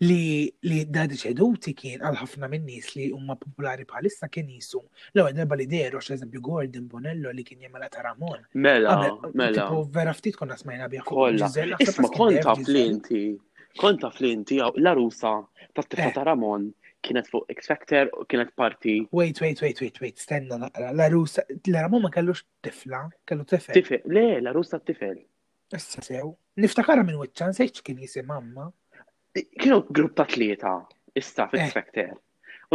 Li 0.02 0.50
li 0.68 0.80
dadi 0.98 1.18
ċeduti 1.22 1.76
kien 1.78 2.02
għal 2.02 2.16
ħafna 2.24 2.48
minn 2.50 2.64
nies 2.66 2.88
li 2.98 3.10
huma 3.14 3.36
popolari 3.38 3.86
bħalissa 3.86 4.30
kien 4.34 4.50
jisu. 4.50 4.82
L-ewwel 5.14 5.36
darba 5.38 5.60
li 5.60 5.68
dehru 5.70 6.02
għax 6.02 6.16
eżempju 6.18 6.42
Gordon 6.48 6.88
Bonello 6.90 7.34
li 7.38 7.46
kien 7.46 7.62
jemela 7.68 7.90
Taramon. 7.94 8.48
Mela, 8.66 8.96
mela. 9.38 9.68
Vera 10.00 10.16
ftit 10.18 10.40
konna 10.40 10.58
smajna 10.58 10.90
bieħ. 10.96 11.06
Kolla. 11.12 11.52
Isma' 11.84 12.14
konta 12.18 12.56
flinti. 12.64 13.24
Konta 13.80 14.10
flinti 14.16 14.58
la 14.82 14.92
rusa 14.98 15.36
eh. 15.62 15.68
ta' 15.76 15.84
Steffa 15.86 16.10
Taramon 16.18 16.66
kienet 17.06 17.28
fuq 17.32 17.46
X 17.54 17.70
Factor 17.72 18.10
u 18.22 18.26
kienet 18.30 18.52
parti. 18.56 19.08
Wait, 19.12 19.42
wait, 19.42 19.62
wait, 19.62 19.80
wait, 19.82 19.98
wait, 20.02 20.18
stenna 20.20 20.58
naqra. 20.58 20.94
La 20.94 21.10
rusa, 21.10 21.44
la 21.68 21.82
ramu 21.84 22.00
ma 22.00 22.10
kellux 22.10 22.40
tifla, 22.62 23.04
kellu 23.28 23.46
tifel. 23.46 23.74
Tifel, 23.76 24.02
le, 24.06 24.40
la 24.40 24.52
rusa 24.54 24.80
tifel. 24.80 25.18
Issa 25.76 26.02
sew. 26.10 26.30
Niftakara 26.60 27.06
minn 27.08 27.20
wicċan, 27.22 27.56
sejċ 27.58 27.82
kien 27.88 28.02
jisi 28.06 28.24
mamma. 28.30 28.70
Kienu 29.42 29.82
grupp 29.96 30.16
ta' 30.20 30.28
tlieta, 30.30 30.76
issa 31.22 31.46
eh. 31.48 31.48
eh. 31.48 31.52
fil 31.54 31.64
X 31.64 31.74
Factor. 31.80 32.14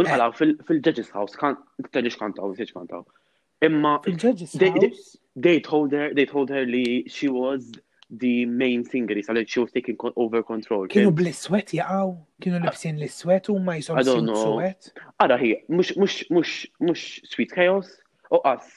Unqalaw 0.01 0.33
fil-Judges 0.37 1.11
House, 1.15 1.37
kan, 1.41 1.55
t 1.79 1.89
judges 1.97 2.19
kantaw, 2.21 2.51
sejċ 2.57 2.75
kantaw. 2.77 3.05
Imma. 3.65 3.95
Fil-Judges 4.05 4.57
House? 4.59 5.11
They 5.37 5.59
told 5.61 5.91
her, 5.93 6.13
they 6.17 6.25
told 6.25 6.49
her 6.49 6.65
li 6.65 7.03
she 7.07 7.29
was 7.29 7.71
the 8.09 8.45
main 8.45 8.83
singer 8.85 9.17
is 9.17 9.27
like 9.29 9.49
she 9.49 9.59
was 9.59 9.71
taking 9.71 9.97
over 10.15 10.41
control. 10.43 10.87
Kienu 10.87 11.11
bl-iswet 11.13 11.71
jaqaw, 11.79 12.13
kienu 12.41 12.57
ah. 12.59 12.65
libsin 12.67 12.99
l 13.01 13.07
sweat 13.09 13.49
u 13.49 13.59
ma 13.59 13.73
jisom 13.75 14.31
sweat. 14.35 14.91
Ara 15.19 15.37
hi, 15.37 15.55
mux, 15.67 15.95
mux, 15.97 16.23
mux, 16.29 16.49
mux 16.79 16.99
Sweet 17.33 17.51
Chaos, 17.51 17.89
u 18.31 18.39
qas, 18.45 18.69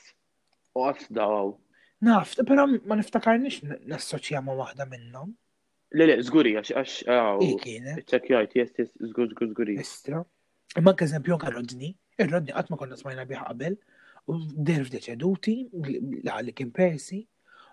u 0.74 0.82
qas 0.88 1.06
daw. 1.20 1.54
Naft, 2.02 2.40
pero 2.48 2.66
ma 2.66 2.96
niftakarnix 2.98 3.62
nassoċi 3.92 4.40
ma 4.42 4.54
wahda 4.58 4.86
minnom. 4.86 5.30
Le, 5.92 6.06
le, 6.06 6.16
zguri, 6.26 6.52
għax, 6.58 6.70
għax, 6.78 6.96
għaw. 7.10 7.40
Ikienet. 7.46 8.04
ċekjajt, 8.10 8.52
jes, 8.58 8.74
jes, 8.78 8.90
zgur, 9.10 9.30
zgur, 9.32 9.48
zguri. 9.54 9.74
Istra. 9.82 10.22
Imma 10.78 10.92
kazempjon 10.94 11.40
ka 11.42 11.50
Rodni, 11.50 11.94
il-Rodni 12.22 12.54
għatma 12.54 12.78
konna 12.78 12.96
smajna 12.98 13.24
biħabel, 13.26 13.74
u 14.30 14.36
derf 14.70 14.90
deċeduti, 14.94 15.56
li 15.82 16.54
kien 16.54 16.70
persi 16.74 17.24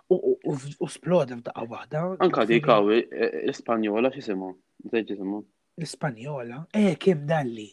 u 0.09 0.87
sploda 0.89 1.35
f'daqqa 1.35 1.63
waħda. 1.71 2.01
Anka 2.25 2.43
di 2.47 2.57
kawi, 2.63 2.99
e, 3.03 3.25
e, 3.25 3.27
l-Ispanjola 3.47 4.11
xisimu, 4.13 4.49
ġisimu. 4.93 5.39
L-Ispanjola, 5.81 6.61
eh, 6.73 6.93
kim 6.95 7.25
dalli. 7.27 7.65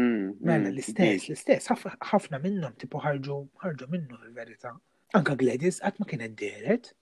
Mela, 0.00 0.68
l-istess, 0.70 1.28
l-istess, 1.30 1.70
ħafna 2.12 2.40
minnhom 2.44 2.76
tipu 2.78 3.00
ħarġu 3.02 3.38
ħarġu 3.64 3.88
minnu 3.90 4.18
fil-verità. 4.20 4.74
Anka 5.18 5.34
Gladys 5.40 5.80
qatt 5.82 5.98
ma 6.02 6.06
kienet 6.06 6.36
deret. 6.38 6.92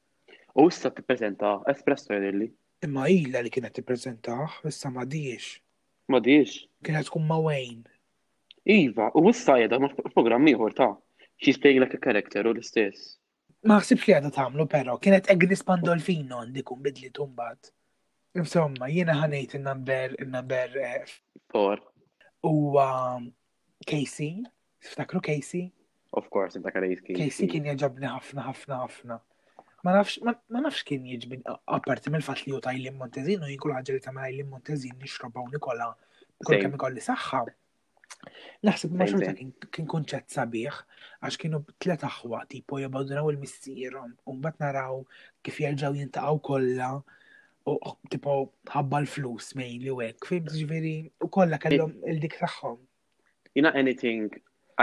U 0.54 0.68
issa 0.70 0.90
t-prezenta, 0.90 1.56
espresso 1.74 2.14
jgħidilli. 2.14 2.48
Imma 2.86 3.08
ilha 3.10 3.42
li 3.44 3.50
kienet 3.50 3.74
tippreżentaħ, 3.80 4.60
issa 4.70 4.88
ma 4.94 5.04
diex. 5.04 5.58
Ma 6.08 6.20
diex. 6.22 6.62
Kienet 6.86 7.10
tkun 7.10 7.26
ma' 7.26 7.40
wejn. 7.44 7.82
Iva, 8.64 9.10
u 9.18 9.26
issa 9.30 9.58
jadda 9.60 9.78
ma' 9.82 9.92
program 10.14 10.46
ieħor 10.46 10.72
ta' 10.78 10.94
xi 11.42 11.78
like 11.78 11.94
a 11.94 11.98
character, 12.00 12.46
u 12.46 12.54
l-istess 12.54 13.17
ma 13.66 13.78
ħsibx 13.80 14.06
li 14.10 14.14
għadha 14.16 14.30
tagħmlu 14.34 14.64
però 14.72 14.94
kienet 15.02 15.30
Egnis 15.34 15.64
Pandolfino 15.66 16.42
għandikum 16.44 16.82
bidli 16.84 17.10
tumbat. 17.14 17.72
Insomma, 18.38 18.86
jiena 18.92 19.16
ħanejt 19.18 19.56
il-number 19.58 20.14
il-number 20.20 20.76
eh, 20.84 21.14
four. 21.50 21.80
U 22.46 22.70
Casey, 23.88 24.44
ftakru 24.92 25.20
Casey? 25.20 25.64
Of 26.16 26.28
course, 26.30 26.56
inta 26.58 26.70
kalejt 26.72 27.02
Casey. 27.02 27.18
Casey 27.18 27.48
kien 27.50 27.66
jaġabni 27.72 28.06
ħafna 28.08 28.44
ħafna 28.52 28.78
ħafna. 28.84 29.18
Ma 29.86 29.94
nafx, 29.96 30.18
ma 30.26 30.60
nafx 30.62 30.84
kien 30.88 31.04
jiġbin, 31.06 31.42
apparti 31.74 32.10
mill 32.10 32.24
fatt 32.26 32.46
li 32.46 32.52
ju 32.54 32.60
tajlim 32.64 32.96
Montezin 32.98 33.42
u 33.46 33.50
jinkul 33.50 33.74
ħagġa 33.76 33.94
li 33.98 34.04
tamel 34.06 34.26
tajlim 34.28 34.48
Montezin 34.54 34.96
nixroba 35.02 35.42
u 35.46 35.50
nikola, 35.52 35.90
kemm 36.46 36.78
ikolli 36.78 37.02
saħħa. 37.04 37.44
Naħseb 38.66 38.94
ma 38.98 39.04
xorta 39.08 39.32
kien 39.74 39.86
kunċett 39.92 40.32
sabiħ, 40.36 40.78
għax 41.26 41.38
kienu 41.42 41.60
tlet 41.84 42.02
aħwa 42.08 42.40
tipo 42.54 42.78
jabawdunaw 42.82 43.28
il 43.32 43.38
missirom 43.42 44.14
u 44.24 44.34
mbagħad 44.38 44.64
naraw 44.64 44.96
kif 45.48 45.60
jerġgħu 45.64 46.00
jintaqgħu 46.00 46.40
kollha 46.48 46.88
u 47.74 47.92
tipo 48.14 48.34
ħabba 48.72 49.00
l-flus 49.04 49.52
mejli 49.60 49.94
u 49.94 50.00
għek, 50.06 50.28
fim 50.32 50.50
ġveri, 50.56 50.94
u 51.24 51.30
kollha 51.38 51.60
kellhom 51.66 51.94
il-dik 52.14 52.38
tagħhom. 52.42 52.78
Jina 53.54 53.72
anything 53.82 54.26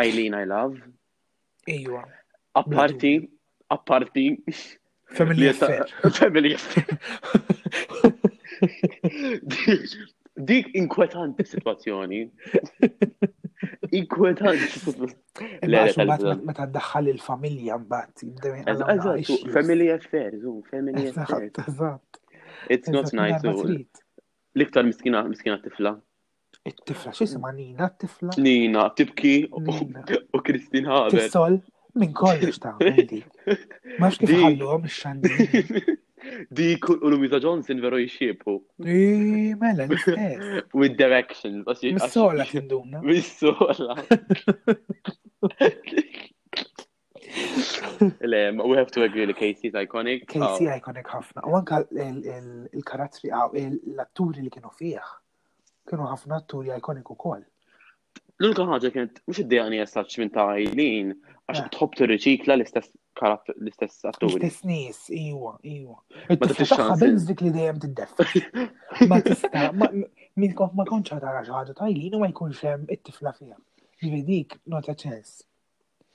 Eileen 0.04 0.36
I 0.40 0.48
love. 0.54 0.80
Ejwa. 1.76 2.06
Apparti, 2.62 3.14
apparti. 3.72 4.28
Family 5.16 5.50
affair. 5.52 5.90
Family 6.22 6.54
affair. 6.56 7.00
Dik 10.38 10.74
inkwetanti 10.76 11.46
situazzjoni. 11.48 12.26
Inkwetanti. 13.98 14.94
Meta 15.64 16.66
ddaħħal 16.68 17.08
il-familja 17.14 17.78
mbagħad. 17.80 18.26
Family 19.56 19.88
affairs, 19.94 20.42
zu, 20.42 20.56
family 20.72 21.06
affairs. 21.08 21.56
It's 22.68 22.90
not 22.92 23.14
nice. 23.14 23.40
Liktar 24.60 24.84
miskina 24.84 25.24
miskina 25.24 25.58
tifla. 25.64 25.96
It-tifla, 26.66 27.14
sema 27.14 27.54
Nina, 27.54 27.88
tifla 28.00 28.34
Nina, 28.38 28.90
tibki 28.92 29.34
u 29.54 30.42
Kristin 30.44 30.88
Haber. 30.92 31.20
Tissol, 31.22 31.60
minn 31.94 32.14
kollox 32.16 32.58
ta' 32.60 32.74
Ma 34.00 34.10
kif 34.12 34.32
ħallhom 34.32 34.66
għom 34.66 34.90
xandi. 34.92 35.96
Dik 36.56 36.90
u 36.90 36.98
Luisa 37.10 37.40
Johnson 37.42 37.82
veru 37.82 38.00
jxiepu. 38.00 38.56
Mela, 39.60 39.88
With 40.74 40.98
direction. 40.98 41.64
Missola 41.84 42.46
tinduna. 42.50 43.02
Missola. 43.02 43.96
we 48.70 48.78
have 48.78 48.92
to 48.92 49.04
agree 49.04 49.32
Casey 49.34 49.68
is 49.68 49.74
iconic. 49.74 50.28
Casey 50.28 50.44
oh. 50.44 50.56
is 50.62 50.72
iconic 50.82 51.10
ħafna. 51.16 51.46
U 51.52 51.56
anka 51.60 51.82
il-karattri 51.94 53.30
l-atturi 53.34 54.46
li 54.46 54.50
kienu 54.50 54.72
fieħ. 54.80 55.14
Kienu 55.86 56.08
ħafna 56.14 56.42
atturi 56.42 56.74
iconic 56.80 57.12
u 57.12 57.16
koll. 57.18 57.44
L-unka 58.42 58.66
ħagġa 58.68 58.90
kienet, 58.92 59.22
mux 59.32 59.40
id 59.40 59.48
dijani 59.48 59.78
jastax 59.80 60.18
minn 60.20 60.32
ta' 60.36 60.44
Eileen, 60.60 61.14
għax 61.46 61.62
eh. 61.62 61.72
tħobb 61.76 61.96
tirriċikla 62.00 62.56
l-istess 62.58 62.92
l-istess 63.56 64.06
atturi. 64.10 64.38
L-istess 64.42 64.64
nies, 64.68 65.00
iwa, 65.14 65.52
iwa. 65.62 65.98
Ma 66.30 66.38
Ma 66.40 66.98
t 66.98 67.10
dik 67.30 67.44
li 67.46 67.52
t 67.54 67.68
tiddeffa. 67.84 68.26
Ma 69.12 69.20
tista' 69.24 69.68
min 69.76 70.56
kont 70.58 70.74
ma 70.76 70.86
kontx 70.90 71.14
ħadara 71.16 71.44
xi 71.46 71.54
ħaġa 71.54 71.76
tajlin 71.80 72.18
u 72.18 72.24
ma 72.24 72.28
jkunx 72.34 72.66
hemm 72.68 72.90
it-tifla 72.92 73.32
fiha. 73.38 73.56
Jiġri 74.04 74.20
dik 74.28 74.58
nota 74.74 74.96
ċens. 75.00 75.38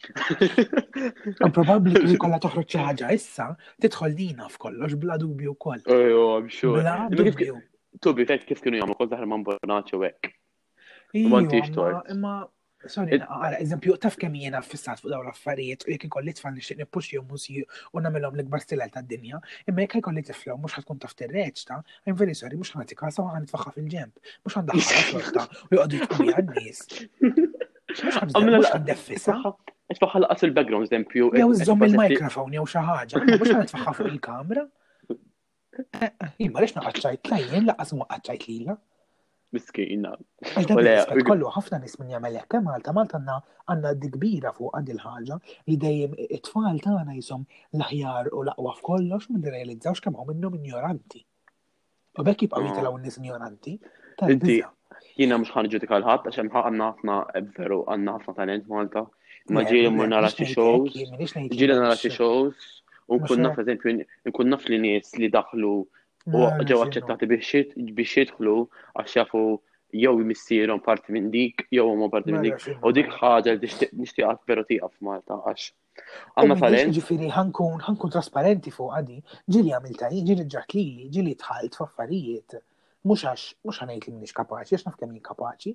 Probabli 1.57 1.93
li 2.05 2.19
kolla 2.21 2.39
toħroġ 2.43 2.67
xi 2.75 2.83
ħaġa 2.89 3.11
issa 3.17 3.47
tidħol 3.87 4.19
dina 4.19 4.51
f'kollox 4.53 4.99
bla 5.03 5.17
dubju 5.21 5.55
wkoll. 5.55 5.87
Oh, 5.87 5.97
Ejjo, 6.05 6.29
I'm 6.37 6.53
sure. 6.53 6.83
Bla 6.85 6.99
dubju. 7.23 7.61
Tobi, 8.03 8.27
kif 8.49 8.61
kienu 8.65 8.79
jagħmlu 8.83 8.99
kol 9.01 9.11
daħar 9.15 9.27
man 9.33 9.47
bonaċi 9.47 9.99
u 9.99 10.09
t 10.11 10.37
Imma 11.21 12.37
Sorry, 12.89 13.17
għara, 13.21 13.59
eżempju, 13.61 13.95
taf 14.01 14.15
kemm 14.21 14.39
jiena 14.41 14.63
fissat 14.65 15.03
fuq 15.03 15.11
dawn 15.13 15.27
l-affarijiet, 15.29 15.83
jekk 15.93 16.07
ikolli 16.09 16.33
tfal 16.37 16.55
nixtieq 16.57 16.79
nippuxxi 16.81 17.19
u 17.19 17.23
mużi 17.29 17.61
u 17.61 18.01
nagħmilhom 18.01 18.39
l-ikbar 18.39 18.63
stilel 18.63 18.89
tad-dinja, 18.95 19.41
imma 19.69 19.85
jekk 19.85 19.99
ikolli 20.01 20.23
tiflew 20.31 20.57
mhux 20.63 20.79
ħadkun 20.79 21.03
taf 21.03 21.13
ta' 21.13 21.83
I'm 22.07 22.17
very 22.23 22.35
sorry, 22.39 22.57
mhux 22.57 22.73
ħanti 22.79 22.97
kasa 22.97 23.21
ma 23.27 23.35
ħanitfaħħa 23.37 23.73
fil-ġemp, 23.77 24.17
mux 24.47 24.57
ħandaħħa 24.57 24.97
xorta 25.13 25.45
u 25.69 25.77
joqgħdu 25.77 25.97
jkun 26.05 26.33
għan-nies. 26.33 26.83
Mhux 28.49 28.73
ħandeffisa. 28.73 29.37
Nitfaħħa 29.93 30.23
laqas 30.25 30.49
il-background 30.49 30.89
eżempju. 30.89 31.31
Jew 31.37 31.51
iżomm 31.61 31.85
e- 31.85 31.91
il-mikrofon 31.93 32.49
e- 32.49 32.55
e- 32.55 32.61
jew 32.63 32.71
xi 32.73 32.85
ħaġa, 32.89 33.25
mhux 33.27 33.57
ħanitfaħħa 33.59 33.95
fuq 34.01 34.13
il-kamra. 34.15 34.65
Eh, 35.77 36.09
eh, 36.13 36.31
imma 36.49 36.65
lex 36.65 36.73
naqaċċajt 36.81 37.29
lajjen, 37.35 37.69
laqas 37.73 37.93
mu 37.99 38.09
qaċċajt 38.15 38.49
lila 38.49 38.79
miskina. 39.55 40.15
Kollu 41.29 41.51
ħafna 41.57 41.79
nis 41.83 41.97
minn 42.01 42.13
jagħmel 42.15 42.39
hekk 42.41 42.61
Malta, 42.67 42.95
Malta 42.95 43.19
għandna 43.19 43.39
għanna 43.67 43.93
di 44.03 44.11
fuq 44.59 44.73
għad 44.79 44.91
il 44.95 45.01
ħaġa 45.05 45.39
li 45.71 45.77
dejjem 45.85 46.17
it-tfal 46.27 46.81
tagħna 46.87 47.17
jisom 47.19 47.45
l-aħjar 47.79 48.31
u 48.35 48.45
l-aqwa 48.47 48.75
f'kollox 48.81 49.31
minn 49.35 49.49
realizzawx 49.55 50.03
kemm 50.07 50.19
hawn 50.21 50.31
minnhom 50.33 50.59
ignoranti. 50.61 51.23
U 52.19 52.27
bekk 52.27 52.47
jibqgħu 52.47 52.67
jitilgħu 52.67 52.99
n-nies 53.01 53.21
ignoranti. 53.23 53.77
Inti 54.31 54.59
jiena 55.19 55.39
mhux 55.39 55.55
ħanġudika 55.57 55.99
l 56.01 56.09
ħat 56.11 56.29
għax 56.31 56.43
hemm 56.43 56.61
għandna 56.65 56.91
ħafna 56.93 57.21
eh, 57.35 57.49
veru 57.59 57.81
għandna 57.91 58.19
ħafna 58.19 58.39
talent 58.43 58.69
Malta. 58.71 59.07
Ma 59.51 59.65
ġiri 59.67 59.91
mmur 59.91 60.11
nara 60.13 60.29
xi 60.31 60.47
shows, 60.47 60.95
ġieli 60.95 61.75
nara 61.77 61.97
xi 61.99 62.11
shows, 62.13 62.67
u 63.11 63.17
nkun 63.19 64.51
naf 64.53 64.69
li 64.71 65.31
daħlu 65.35 65.75
U 66.29 66.41
ah, 66.47 66.61
ġew 66.69 66.77
aċċettati 66.85 67.27
biex 67.93 68.13
jidħlu 68.21 68.57
għax 69.03 69.15
jafu 69.19 69.41
jew 70.03 70.13
missierhom 70.31 70.83
parti 70.89 71.15
minn 71.17 71.31
dik, 71.37 71.65
jew 71.77 71.87
huma 71.89 72.11
parti 72.15 72.35
minn 72.35 72.45
mela, 72.45 72.59
dik. 72.61 72.83
U 72.85 72.93
dik 72.99 73.09
ħaġa 73.23 73.55
li 73.63 73.71
nixtieq 74.03 74.43
veru 74.53 74.67
tieqa 74.73 74.91
f'Malta 74.93 75.39
għax. 75.51 75.71
Għanna 76.37 76.59
talent. 76.65 76.95
Ġifiri, 76.99 77.31
ħankun 77.39 78.15
trasparenti 78.17 78.73
fuq 78.77 78.93
għadi, 79.01 79.19
ġili 79.57 79.73
għamiltaj, 79.79 80.13
ġili 80.31 80.47
ġatli, 80.57 80.87
ġili 81.17 81.39
tħalt 81.45 81.81
f'affarijiet 81.81 82.61
mux 83.07 83.23
għax, 83.25 83.45
mux 83.65 83.79
għanajt 83.81 84.07
li 84.09 84.13
minix 84.13 84.35
kapaċi, 84.37 84.75
għax 84.77 84.85
nafkem 84.89 85.13
jien 85.15 85.25
kapaċi. 85.25 85.73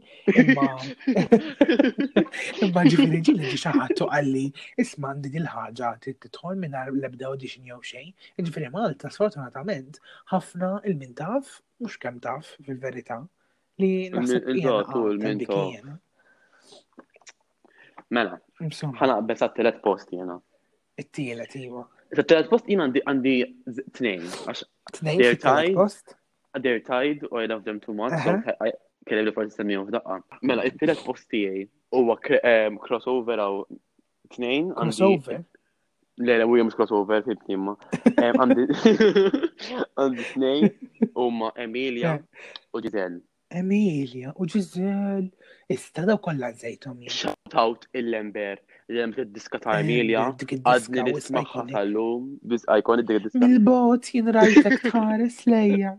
Imma 2.68 2.86
ġifiri 2.92 3.22
ġili 3.26 3.50
ġi 3.54 3.60
xaħatu 3.64 4.08
għalli, 4.14 4.44
isman 4.84 5.24
di 5.24 5.32
dil-ħagġa 5.34 5.92
titħol 6.06 6.60
minna 6.62 6.84
l-ebda 6.92 7.32
audition 7.32 7.66
jew 7.72 7.80
xejn, 7.82 8.12
ġifiri 8.46 8.70
Malta 8.76 9.10
sfortunatament 9.14 9.98
ħafna 10.34 10.74
il-min 10.90 11.16
taf, 11.18 11.50
mux 11.82 11.98
kem 12.02 12.20
taf 12.22 12.52
fil-verita, 12.68 13.22
li 13.82 14.10
naħseb 14.14 15.86
Mela, 18.14 18.36
ħanaqbet 18.62 19.40
għat-telet 19.42 19.80
post 19.82 20.12
jena. 20.14 20.36
It-tielet, 21.02 21.56
iva. 21.58 21.82
it 22.14 22.22
telet 22.30 22.52
post 22.52 22.68
jena 22.70 22.86
għandi 22.86 23.34
t-nejn. 23.98 24.28
T-nejn? 24.46 25.24
t 25.26 25.42
telet 25.42 25.74
post? 25.80 26.14
they're 26.62 26.80
tied 26.80 27.22
or 27.32 27.42
I 27.42 27.46
love 27.46 27.64
them 27.64 27.80
too 27.80 27.94
much. 27.94 28.12
So 28.24 28.32
uh-huh. 28.32 28.52
I 28.62 28.72
kellim 29.10 29.26
li 29.28 29.32
forsi 29.32 29.56
semmijom 29.58 29.88
f'daqqa. 29.90 30.24
Mela, 30.42 30.64
it's 30.64 30.78
tilet 30.80 31.02
post 31.08 31.28
tiegħi 31.34 31.66
huwa 31.96 32.16
crossover 32.86 33.42
għaw 33.44 33.58
tnejn. 34.36 34.70
Crossover? 34.80 35.42
Le, 36.18 36.38
le, 36.42 36.48
u 36.48 36.58
mux 36.66 36.78
crossover, 36.80 37.22
fibni 37.28 37.58
imma. 37.60 37.74
Għandi 39.94 40.28
tnejn 40.32 41.14
huma 41.20 41.52
Emilia 41.68 42.16
eh. 42.16 42.26
u 42.74 42.82
Giselle. 42.82 43.20
Emilia 43.60 44.32
u 44.40 44.48
Giselle. 44.50 45.30
Istada 45.70 46.18
kollha 46.22 46.50
żejtom. 46.58 47.04
Shout 47.10 47.54
out 47.56 47.86
il-Lember 47.94 48.58
li 48.90 49.02
t 49.14 49.24
diska 49.34 49.58
ta' 49.62 49.74
eh, 49.76 49.82
Emilia, 49.82 50.26
għadni 50.70 51.06
li 51.08 51.14
tismaħħa 51.18 51.64
tal-lum, 51.72 52.26
biz 52.52 52.66
għajkon 52.70 53.02
ah, 53.02 53.04
id-dik 53.04 53.24
diska. 53.24 53.48
Il-bot 53.48 54.10
jien 54.14 54.30
rajtek 54.36 54.76
tħares 54.86 55.40
lejja, 55.50 55.94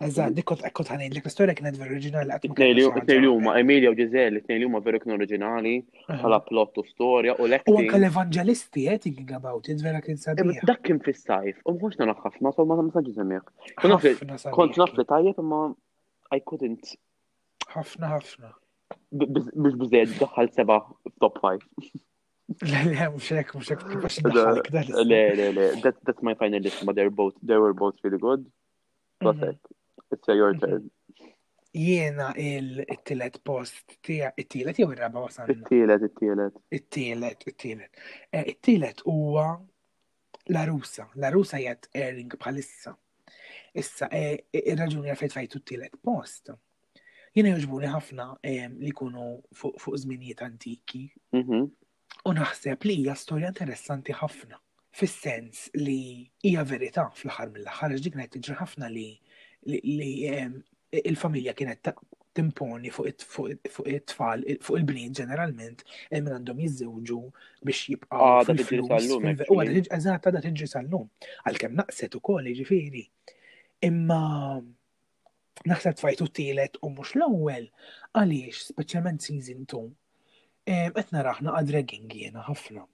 Eżat, 0.00 0.32
dik 0.32 0.46
mhm. 0.46 0.48
kont 0.48 0.62
ekkot 0.68 0.90
ħanin, 0.94 1.10
dik 1.12 1.26
l-istorja 1.26 1.52
kienet 1.56 1.74
vera 1.80 1.92
oriġinali. 1.92 2.36
It-tnejn 2.48 3.24
huma 3.28 3.52
Emilia 3.60 3.90
u 3.92 3.96
Giselle, 3.98 4.40
it-tnejn 4.40 4.62
huma 4.64 4.78
vera 4.86 4.96
kien 5.00 5.12
oriġinali, 5.16 5.72
bħala 6.06 6.38
plot 6.46 6.78
u 6.80 6.84
storja 6.88 7.34
u 7.44 7.48
lekk. 7.52 7.68
U 7.68 7.74
anke 7.82 7.98
l-evangelisti 7.98 8.86
qed 8.86 8.94
eh, 8.96 9.00
thinking 9.04 9.34
about 9.36 9.66
it 9.74 9.82
vera 9.84 9.98
kien 10.06 10.16
sabiħ. 10.22 10.62
Dak 10.70 10.78
kien 10.86 11.02
fis-sajf, 11.04 11.58
u 11.68 11.74
mhux 11.76 12.00
nara 12.00 12.14
ħafna, 12.22 12.52
so 12.56 12.64
ma 12.70 12.78
nafx 12.80 13.10
semmiħ. 13.16 13.50
Kont 14.56 14.78
naf 14.80 14.94
li 14.96 15.04
tajjeb 15.12 15.42
imma 15.44 15.58
I 16.32 16.40
couldn't. 16.48 16.94
Ħafna 17.74 18.12
ħafna. 18.14 18.52
Biex 19.18 19.76
biżejjed 19.84 20.14
daħħal 20.22 20.48
seba' 20.56 20.78
top 21.26 21.36
5. 21.44 21.90
Le, 22.70 22.80
le, 22.86 23.10
mux 23.18 23.26
hekk, 23.36 23.52
mux 23.60 23.68
hekk, 23.74 23.84
kifax 23.84 24.16
daħħalek. 24.24 24.72
Le, 25.10 25.20
le, 25.42 25.50
le, 25.60 25.68
that's 25.84 26.24
my 26.24 26.32
final 26.40 26.64
list, 26.64 26.86
but 26.88 26.96
they're 26.96 27.12
both, 27.20 27.36
they 27.44 27.60
were 27.60 27.76
both 27.84 28.00
really 28.02 28.18
good. 28.24 28.48
But 29.20 29.36
mhm. 29.36 29.60
It's 30.12 30.28
your 30.28 30.54
turn. 30.54 30.82
Mhm. 30.82 31.28
Jiena 31.72 32.32
il-tielet 32.34 33.36
post 33.46 33.92
tija, 34.02 34.32
it-tielet 34.42 34.80
jew 34.82 34.88
il 34.90 34.98
raba 34.98 35.20
wasan? 35.22 35.50
Il-tillet, 35.54 36.02
il-tillet. 36.08 36.56
It-tielet, 36.78 37.44
it-tielet. 37.46 38.00
Il-tillet 38.40 38.96
eh, 38.98 39.04
huwa 39.06 39.44
la 40.48 40.64
rusa, 40.66 41.06
la 41.22 41.30
rusa 41.30 41.60
jgħat 41.62 41.86
airing 41.94 42.34
bħalissa. 42.42 42.96
Issa, 43.78 44.08
eh, 44.10 44.42
eh, 44.50 44.64
ir-raġuni 44.72 45.12
għalfejn 45.12 45.34
fajtu 45.36 45.60
t-tielet 45.62 45.94
post. 46.02 46.50
Jiena 47.38 47.52
joġbuni 47.54 47.92
ħafna 47.94 48.26
ehm, 48.50 48.74
li 48.82 48.90
kunu 48.90 49.28
fuq 49.54 49.94
żminijiet 50.02 50.42
antiki. 50.42 51.04
Mhm. 51.38 51.60
U 52.26 52.32
naħseb 52.34 52.82
li 52.88 52.98
hija 53.04 53.14
storja 53.14 53.52
interessanti 53.54 54.10
ħafna. 54.18 54.58
Fis-sens 54.90 55.68
li 55.78 56.00
hija 56.48 56.66
verità 56.66 57.06
fl-aħħar 57.14 57.54
mill-aħħar, 57.54 57.94
ġdik 58.00 58.16
ngħid 58.24 58.56
ħafna 58.58 58.90
li 58.90 59.06
li 59.66 60.24
ehm, 60.24 60.56
il-familja 60.90 61.52
kienet 61.56 61.92
timponi 62.34 62.90
fuq 62.94 63.88
it-tfal, 63.90 64.44
fuq 64.64 64.76
il-bnin 64.78 65.14
ġeneralment, 65.18 65.82
e 66.14 66.18
minn 66.22 66.34
għandhom 66.36 66.60
jizzewġu 66.64 67.18
biex 67.66 67.82
jibqa. 67.90 68.14
Ah, 68.16 68.42
u 68.42 69.60
għad 69.60 69.72
iġi 69.74 69.90
għazat 69.96 70.28
għad 70.30 70.46
iġi 70.52 70.68
sal-lum. 70.70 71.08
Għal-kem 71.50 71.74
naqset 71.80 72.14
u 72.16 72.22
koll 72.24 72.46
ġifiri. 72.56 73.02
Imma 73.90 74.22
naħseb 75.68 75.98
tfajtu 75.98 76.30
t-tielet 76.30 76.78
u 76.86 76.92
mux 76.94 77.12
l-ewwel 77.18 77.66
għaliex 78.16 78.70
speċjalment 78.72 79.26
season 79.26 79.66
2 79.66 79.82
ehm, 79.84 80.96
qed 80.96 81.12
raħna 81.26 81.54
għad-dragging 81.58 82.14
jiena 82.22 82.46
ħafna. 82.48 82.86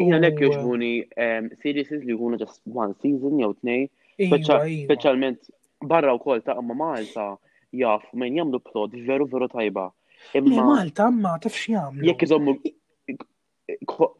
Jena 0.00 0.18
lekk 0.22 0.40
joġbuni 0.48 0.94
ehm, 1.22 1.50
series 1.62 1.92
li 1.98 2.14
jkunu 2.16 2.40
just 2.40 2.62
one 2.66 2.94
season 3.02 3.38
jew 3.42 3.52
tnej 3.60 3.90
Iva, 4.18 4.38
iva. 4.38 4.60
Speċjalment 4.88 5.48
barra 5.90 6.14
wkoll 6.16 6.42
ta' 6.46 6.56
ma' 6.62 6.76
Malta 6.78 7.26
jaf 7.74 8.04
minn 8.14 8.36
jagħmlu 8.38 8.60
plod 8.68 8.94
veru 9.08 9.26
veru 9.30 9.48
tajba. 9.54 9.88
Imma 10.38 10.66
Malta 10.70 11.08
imma 11.10 11.34
taf 11.42 11.58
x'jagħmlu. 11.58 12.06
Jekk 12.10 12.26
jizommu 12.26 12.56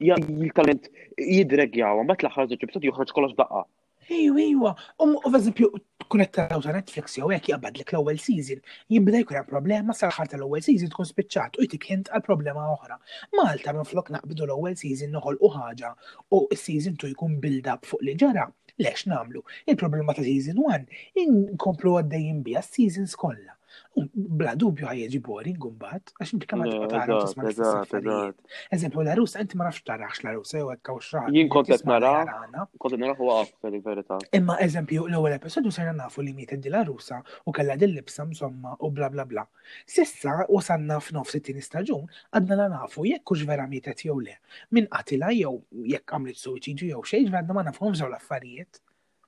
il-talent 0.02 0.90
jidreg 1.20 1.78
jaw, 1.78 2.02
mbagħad 2.04 2.26
l-aħħar 2.26 2.52
ġibtot 2.60 2.86
joħroġ 2.88 3.14
kollox 3.18 3.38
daqqa. 3.38 3.64
Ejju, 4.04 4.34
ejju, 4.36 4.70
um, 5.00 5.14
u 5.24 5.30
eżempju, 5.38 5.68
kunet 6.12 6.34
taraw 6.36 6.60
ta' 6.66 6.74
Netflix 6.76 7.14
jew 7.16 7.30
hekk 7.32 7.54
jgħabad 7.54 7.78
l-ewwel 7.86 8.18
season, 8.20 8.58
jibda 8.92 9.22
jkun 9.22 9.38
hemm 9.38 9.48
problema 9.48 9.96
sal 9.96 10.12
ħar 10.12 10.28
tal-ewwel 10.28 10.60
season 10.66 10.90
tkun 10.92 11.08
spiċċat 11.08 11.56
u 11.56 11.64
jtik 11.64 11.86
hint 11.94 12.10
għal 12.12 12.26
problema 12.26 12.66
oħra. 12.74 12.98
Malta 13.38 13.72
minn 13.78 13.88
flok 13.88 14.10
naqbdu 14.18 14.44
l-ewwel 14.44 14.76
season 14.76 15.14
noħol 15.16 15.40
u 15.40 15.52
ħaġa 15.56 15.94
u 16.36 16.42
s-season 16.58 17.00
tu 17.00 17.08
jkun 17.14 17.38
build 17.46 17.70
up 17.76 17.88
fuq 17.88 18.04
li 18.04 18.18
ġara 18.26 18.44
lex 18.78 19.06
namlu. 19.06 19.42
Il-problema 19.66 20.14
ta' 20.16 20.26
season 20.26 20.58
1 20.66 21.24
inkomplu 21.26 21.96
għaddejjim 22.00 22.42
bija 22.50 22.66
seasons 22.70 23.18
kollha 23.26 23.58
bla 24.14 24.54
dubju 24.58 24.86
ħajjeġi 24.88 25.18
boring 25.26 25.66
umbat, 25.68 26.10
għax 26.18 26.32
inti 26.34 26.48
kemm 26.50 26.64
għadba 26.66 26.86
tara 26.90 27.16
tisma' 27.22 27.44
l-affarijiet. 27.50 28.54
Eżempju, 28.74 29.02
la 29.06 29.14
rusa 29.18 29.42
inti 29.44 29.58
ma 29.58 29.68
nafx 29.68 29.84
tarax 29.86 30.22
la 30.26 30.32
rusa 30.34 30.58
jew 30.58 30.70
hekk 30.72 30.90
għax 30.96 31.10
raħ. 31.18 31.28
Jien 31.36 31.50
kont 31.52 31.70
qed 31.70 31.84
nara. 31.86 32.14
Kont 32.82 32.96
nara 32.98 33.14
huwa 33.18 33.36
għaf 33.42 33.86
verità. 33.86 34.18
Imma 34.38 34.56
eżempju, 34.66 35.04
l-ewwel 35.06 35.36
episodju 35.36 35.70
sejna 35.76 35.92
nafu 36.00 36.24
li 36.26 36.34
miet 36.34 36.56
di 36.64 36.72
la 36.74 36.82
rusa 36.88 37.20
u 37.46 37.54
kellha 37.54 37.76
din 37.78 37.94
libsa 37.94 38.26
msomma 38.26 38.74
u 38.80 38.90
bla 38.90 39.10
bla 39.14 39.26
bla. 39.30 39.46
Sissa 39.86 40.42
wasanna 40.48 40.98
f'nofs 41.00 41.38
it-tieni 41.38 41.62
staġun 41.62 42.08
għadna 42.34 42.58
la 42.64 42.68
nafu 42.74 43.06
jekk 43.10 43.30
hux 43.34 43.46
vera 43.46 43.68
mietet 43.70 44.02
jew 44.08 44.18
le. 44.24 44.40
Min 44.74 44.90
qatila 44.90 45.30
jew 45.36 45.54
jekk 45.94 46.16
għamlet 46.18 46.42
suwiċidju 46.42 46.90
jew 46.96 47.04
xejn 47.06 47.30
għadna 47.30 47.54
ma 47.60 47.66
nafhomx 47.70 48.02
l-affarijiet. 48.08 48.82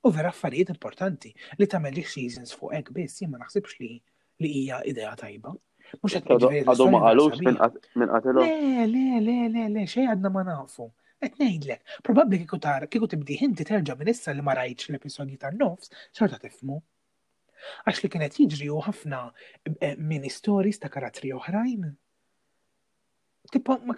U 0.07 0.11
vera 0.15 0.35
affarijiet 0.35 0.75
importanti 0.75 1.33
li 1.59 1.67
tagħmel 1.71 2.03
seasons 2.07 2.55
fuq 2.59 2.75
hekk 2.81 2.95
biss 2.99 3.23
jien 3.23 3.31
ma 3.31 3.47
naħsibx 3.47 3.81
li 3.83 3.95
li 4.41 4.49
hija 4.53 4.81
idea 4.87 5.15
tajba. 5.17 5.53
Mux 6.03 6.17
qed 6.17 6.27
Għadu 6.27 6.87
minn 6.91 7.63
Le, 8.37 9.15
le, 9.23 9.37
le, 9.51 9.69
le, 9.73 9.85
xej 9.87 10.09
għadna 10.11 10.33
ma 10.35 10.43
nafu. 10.47 10.89
Għet 11.23 11.39
nejdlek, 11.41 11.95
probabli 12.05 12.43
kiku 12.43 12.59
tar, 12.61 12.85
kiku 12.93 13.07
tibdi 13.09 13.39
hinti 13.41 13.65
terġa 13.65 13.95
minn 13.97 14.11
issa 14.13 14.35
li 14.37 14.43
ma 14.45 14.53
rajtx 14.59 14.91
l-episodji 14.93 15.39
tar 15.41 15.55
nofs, 15.57 15.89
xorta 16.17 16.37
tifmu. 16.43 16.77
Għax 17.89 18.03
li 18.05 18.11
kienet 18.13 18.37
jiġri 18.37 18.69
u 18.75 18.83
ħafna 18.85 19.23
eh, 19.81 19.97
minn 19.97 20.27
stories 20.31 20.77
ta' 20.83 20.91
karatri 20.93 21.33
oħrajn. 21.33 21.87
Tipo, 23.55 23.79
ma 23.89 23.97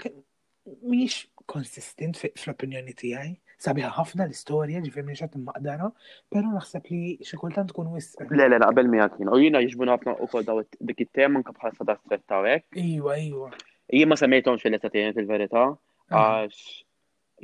miex 0.85 1.24
konsistent 1.48 2.20
fl-opinjoni 2.37 2.94
tijaj 2.94 3.35
sabiħa 3.64 3.88
ħafna 3.99 4.25
l-istorja 4.29 4.81
ġifir 4.85 5.05
li 5.07 5.14
xat 5.18 5.38
maqdara, 5.42 5.88
pero 6.33 6.51
naħseb 6.55 6.90
li 6.92 7.16
xikultant 7.27 7.73
tkun 7.73 7.90
wis. 7.97 8.12
Le, 8.31 8.47
le, 8.53 8.59
qabel 8.62 8.90
mi 8.92 9.01
għakin, 9.03 9.31
u 9.35 9.38
jina 9.42 9.62
ġbun 9.64 9.92
ħafna 9.97 10.14
u 10.25 10.29
kol 10.31 10.47
daw 10.47 10.62
dik 10.90 11.05
it-tema 11.07 11.42
nka 11.42 11.55
bħal 11.59 11.75
sada 11.79 11.99
stretta 12.05 12.40
għek. 12.53 12.68
Iwa, 12.83 13.16
iwa. 13.18 13.51
Jien 13.94 14.16
xe 14.21 14.29
l 14.29 14.61
xil 14.62 14.79
tatijenet 14.85 15.18
il-verita, 15.23 15.64
għax 16.11 16.61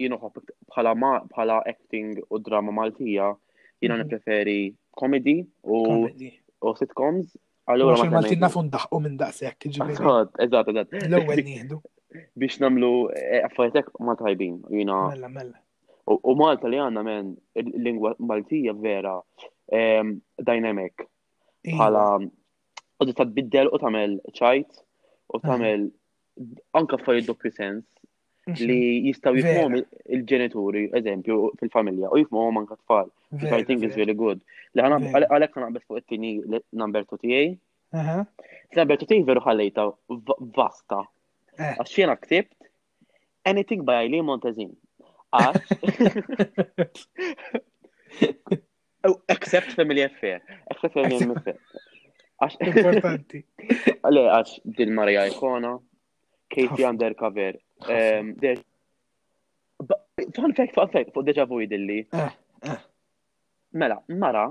jien 0.02 0.14
bħala 0.20 0.94
bħala 1.00 1.62
acting 1.70 2.14
u 2.30 2.40
drama 2.42 2.72
maltija, 2.82 3.32
jina 3.82 3.98
mhm. 3.98 4.04
nipreferi 4.04 4.58
komedi 4.94 5.40
u 5.66 6.70
sitcoms. 6.78 7.34
Allora, 7.72 7.96
ma 8.04 8.18
maltin 8.20 8.38
nafu 8.44 8.60
ndaħqu 8.70 8.98
minn 9.06 9.16
daqsek, 9.18 9.66
ġifir. 9.72 10.10
Eżat, 10.46 10.68
eżat. 10.70 10.98
L-ewel 11.08 11.42
nieħdu. 11.48 11.80
Biex 12.38 12.60
namlu 12.62 13.08
eh, 13.16 13.40
affarijiet 13.42 13.88
ma 14.04 14.12
tajbin, 14.20 14.58
jina. 14.70 14.98
Mella, 15.14 15.30
mella. 15.32 15.62
U 16.10 16.34
Malta 16.36 16.68
li 16.68 16.76
għanna 16.80 17.02
men, 17.06 17.28
il-lingwa 17.60 18.12
Maltija 18.28 18.74
vera 18.76 19.14
ehm, 19.72 20.10
dynamic. 20.50 21.06
Iva. 21.64 21.86
Bħala, 21.88 22.02
u 23.00 23.08
ta' 23.16 23.24
biddel 23.36 23.70
u 23.72 23.80
tamel 23.80 24.18
ċajt, 24.36 24.82
u 25.32 25.40
tamel 25.40 25.86
anka 26.76 26.98
id 27.00 27.06
mhmm. 27.06 27.28
doppju 27.30 27.52
sens 27.56 27.90
li 28.60 28.76
jistaw 29.08 29.32
jifmom 29.38 29.78
il-ġenituri, 29.80 30.82
eżempju, 31.00 31.36
fil-familja, 31.60 32.10
u 32.12 32.18
jifmom 32.20 32.58
anka 32.60 32.76
tfal, 32.82 33.08
which 33.32 33.48
I 33.48 33.64
think 33.64 33.86
is 33.88 33.96
really 33.96 34.12
good. 34.18 34.42
Li 34.76 34.84
għana 34.84 35.14
għalek 35.30 35.56
għanabet 35.56 35.86
fuq 35.88 36.02
it-tini 36.02 36.34
number 36.76 37.06
2TA. 37.08 37.46
Number 38.76 39.00
2TA 39.00 39.22
veru 39.30 39.40
ħallejta 39.46 39.88
vasta. 40.60 41.00
Eh. 41.56 41.72
Għax 41.78 41.94
xiena 41.96 42.18
ktibt, 42.20 42.52
anything 43.48 43.86
by 43.88 44.02
Eileen 44.02 44.28
Montezin. 44.28 44.74
Oh, 49.06 49.20
except 49.28 49.72
family 49.72 50.00
affair. 50.08 50.36
Except 50.70 50.94
family 50.96 51.20
affair. 51.36 51.56
Għax. 52.44 52.56
Importanti. 52.70 53.40
Le, 54.14 54.20
għax 54.32 54.54
din 54.78 54.90
Maria 54.96 55.22
Ikona, 55.28 55.72
Katie 56.50 56.86
Undercover. 56.88 57.52
Fun 57.84 58.40
fact, 60.56 60.72
fun 60.78 60.88
fact, 60.94 61.08
fuq 61.12 61.24
deja 61.28 61.44
vu 61.50 61.56
idilli. 61.66 61.98
Eh, 62.16 62.32
eh. 62.70 62.78
Mela, 63.76 63.98
Mara, 64.08 64.46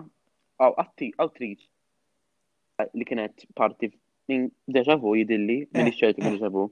għaw 0.61 0.73
għatti, 0.83 1.09
għaw 1.17 1.29
triċ 1.33 1.65
eh, 2.83 2.89
li 2.93 3.09
kienet 3.09 3.33
parti 3.57 3.89
minn 4.29 4.51
deja 4.69 4.99
vu 5.01 5.15
idilli, 5.17 5.63
minn 5.73 5.89
iċċerti 5.89 6.21
minn 6.27 6.37
deja 6.37 6.53
vu, 6.53 6.67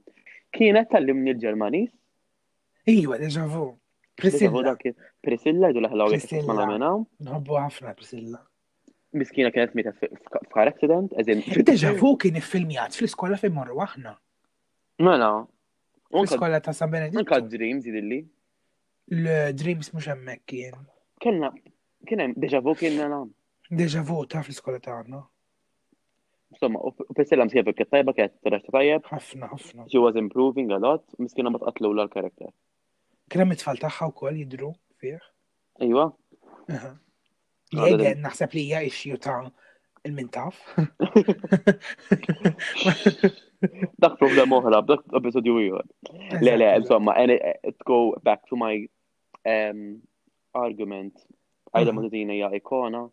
kienet 0.54 0.86
tal 0.94 1.02
minn 1.10 1.34
il 1.34 1.42
ġermanis 1.42 1.90
Iwa, 2.94 3.14
deja 3.18 3.44
vu. 3.50 3.72
Prisilla. 4.20 4.74
Prisilla 5.26 5.70
jdu 5.72 5.82
laħla 5.86 6.06
għu 6.10 6.16
jisma 6.20 6.66
minnaw. 6.68 6.98
Nħobbu 7.26 7.56
ħafna 7.60 7.94
Prisilla. 7.96 8.40
Miskina 9.20 9.50
kienet 9.52 9.74
mita 9.76 9.92
f'car 9.94 10.70
accident, 10.70 11.12
eżin. 11.22 11.42
Deja 11.68 11.90
vu 12.00 12.14
kien 12.20 12.36
iffilmjat 12.40 12.96
fl-iskola 12.96 13.36
fejn 13.40 13.54
morru 13.56 13.80
aħna. 13.86 14.14
Mela. 15.04 15.30
Fl-iskola 16.12 16.60
ta' 16.64 16.74
San 16.76 16.92
Benedetto. 16.92 17.20
Anka 17.20 17.40
Dreams 17.54 17.88
jidilli. 17.88 18.22
L-Dreams 19.16 19.92
mux 19.96 20.06
hemmhekk 20.12 20.44
kien. 20.48 20.80
Kellna, 21.20 21.50
kien 22.08 22.22
hemm 22.24 22.36
deja 22.40 22.62
kien 22.80 22.96
nagħmel. 23.00 23.28
Deja 23.82 24.02
vu 24.08 24.24
ta' 24.26 24.44
fl-iskola 24.46 24.80
ta' 24.84 24.98
għanna. 25.02 25.22
Insomma, 26.52 26.82
u 26.84 27.14
Priscilla 27.16 27.46
msija 27.48 27.64
bikket 27.64 27.86
kettajba, 27.88 28.12
kettajba 28.16 28.48
t-raċta 28.48 28.74
tajjeb. 28.76 29.06
Ħafna, 29.08 29.48
ħafna. 29.54 29.86
She 29.88 30.00
was 30.00 30.18
improving 30.20 30.72
a 30.76 30.80
lot, 30.84 31.04
miskina 31.18 31.52
ma 31.52 31.60
tqatlu 31.62 31.94
l-karakter. 31.96 32.52
Kien 33.32 33.40
hemm 33.40 33.54
it-tfal 33.56 33.78
tagħha 33.80 34.06
wkoll 34.10 34.38
jidru 34.42 34.66
fih. 35.00 35.16
Iva. 35.86 36.02
Jgħid 37.72 38.18
naħseb 38.26 38.56
li 38.58 38.64
hija 38.66 38.80
issue 38.88 39.16
ta' 39.24 39.36
il-mintaf. 40.08 40.58
Dak 44.02 44.18
problem 44.20 44.52
oħra, 44.58 44.82
dak 44.90 45.16
episodju 45.20 45.56
ieħor. 45.64 45.88
Le 46.42 46.58
le, 46.58 46.68
insomma, 46.82 47.14
and 47.22 47.38
it, 47.38 47.72
go 47.88 48.02
back 48.28 48.44
to 48.52 48.58
my 48.60 48.82
um, 49.48 49.82
argument. 50.52 51.24
Għajda 51.72 51.88
mhm. 51.88 52.02
Matutina 52.02 52.36
hija 52.36 52.52
ikona. 52.60 53.06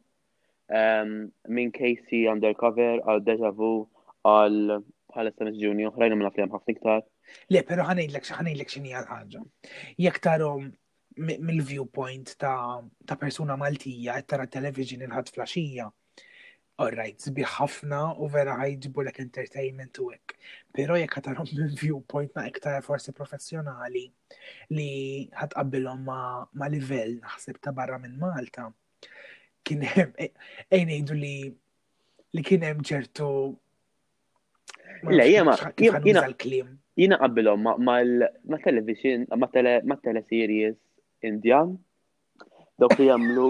Um, 0.70 1.16
min 1.48 1.72
Casey 1.72 2.26
undercover 2.28 3.00
għal 3.06 3.24
deja 3.32 3.54
vu 3.56 3.72
għal 4.34 4.82
bħalissa 5.12 5.50
Junior, 5.58 5.92
ħrajna 5.96 6.18
minna 6.18 6.32
fjem 6.36 6.54
ħafna 6.54 6.76
iktar. 6.76 7.04
Le, 7.54 7.64
pero 7.70 7.86
ħanejlek 7.88 8.28
ħanejlek 8.38 8.74
xini 8.76 8.94
għal-ħagġa. 9.00 9.44
Jek 10.06 10.20
tarom 10.26 10.70
mill-viewpoint 11.30 12.36
ta', 12.40 12.80
ta 13.08 13.18
persuna 13.20 13.58
maltija 13.60 14.20
et 14.22 14.28
tara 14.32 14.48
television 14.48 15.04
il-ħadd 15.08 15.34
flaxija. 15.36 15.90
Alright, 16.80 17.20
sbiħ 17.20 17.48
ħafna 17.58 17.98
u 18.24 18.28
vera 18.32 18.54
ħajġbu 18.62 19.04
l 19.04 19.12
entertainment 19.20 20.00
u 20.00 20.14
hekk. 20.14 20.36
Però 20.78 20.96
jekk 21.02 21.24
tarom 21.26 21.48
mill-viewpoint 21.52 22.36
ma' 22.38 22.46
iktar 22.52 22.80
forsi 22.86 23.14
professjonali 23.18 24.06
li 24.78 24.90
ħatqabbilhom 25.42 26.06
ma', 26.08 26.46
ma 26.54 26.70
livell 26.72 27.18
naħseb 27.26 27.60
ta' 27.60 27.74
barra 27.76 28.00
minn 28.00 28.16
Malta. 28.22 28.70
Kien 29.64 29.84
hemm 29.84 30.14
e- 30.18 30.32
ejn 30.72 31.18
li 31.20 31.38
li 32.38 32.44
kien 32.46 32.62
hemm 32.62 32.86
ċertu 32.86 33.30
Le, 35.04 35.26
jema, 35.32 35.56
jena, 35.80 36.28
jena 36.98 37.18
qabbilom 37.20 37.64
ma 37.88 37.98
television, 38.64 39.26
ma 39.38 39.48
teleseries 40.04 40.76
indjan, 41.24 41.70
dawk 42.80 42.98
li 43.00 43.06
jamlu. 43.08 43.48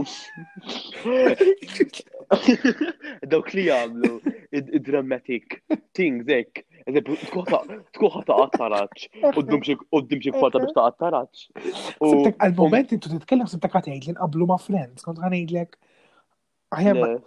Dawk 3.34 3.54
li 3.58 3.64
jamlu, 3.68 4.14
dramatic 4.86 5.46
things, 5.98 6.28
ek. 6.30 6.62
Eżempju, 6.90 7.16
tkuħa 7.94 8.22
ta' 8.28 8.38
għattaraċ, 8.42 9.00
u 9.34 9.40
d-dimxie 9.42 10.30
kwarta 10.36 10.62
biex 10.64 10.74
ta' 10.78 10.86
għattaraċ. 10.90 11.36
Għal-moment 12.02 12.90
intu 12.96 13.08
titkellem 13.16 13.48
s 13.50 13.56
għatajd 13.58 13.86
li 14.06 14.14
nqablu 14.14 14.46
ma' 14.52 14.62
friends, 14.64 15.02
kont 15.06 15.20
għanajdlek. 15.24 15.72
Le, 16.70 17.18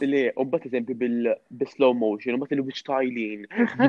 le, 0.00 0.32
u 0.38 0.44
bat 0.50 0.66
eżempi 0.68 0.94
bil-slow 1.00 1.94
motion, 2.02 2.34
u 2.38 2.40
bat 2.42 2.50
il-witch 2.56 2.82
tajlin, 2.88 3.40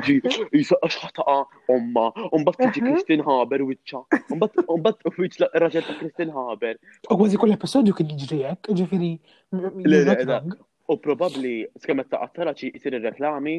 jiġi, 0.02 0.30
jisaqqa 0.56 0.88
xħataqa, 0.94 1.36
omma, 1.74 2.04
u 2.10 2.40
bat 2.48 2.58
tiġi 2.64 2.82
uh-huh. 2.82 2.96
Kristin 2.98 3.22
Haber, 3.28 3.62
witcha, 3.68 4.00
u 4.26 4.34
bat 4.42 4.58
u 4.66 4.74
witch 5.20 5.38
raġel 5.62 5.86
ta' 5.86 5.94
Kristin 6.00 6.34
Haber. 6.34 6.82
U 7.14 7.20
għazi 7.22 7.38
kull 7.44 7.54
episodju 7.58 7.94
kien 8.00 8.10
jiġri 8.10 8.42
jek, 8.42 8.66
ġifiri. 8.82 9.12
Le, 9.86 9.98
le, 10.26 10.50
U 10.90 10.96
probabli, 10.98 11.52
skemet 11.78 12.08
ta' 12.10 12.18
għattara 12.26 12.50
ċi 12.58 12.72
jisir 12.74 12.90
il-reklami, 12.98 13.52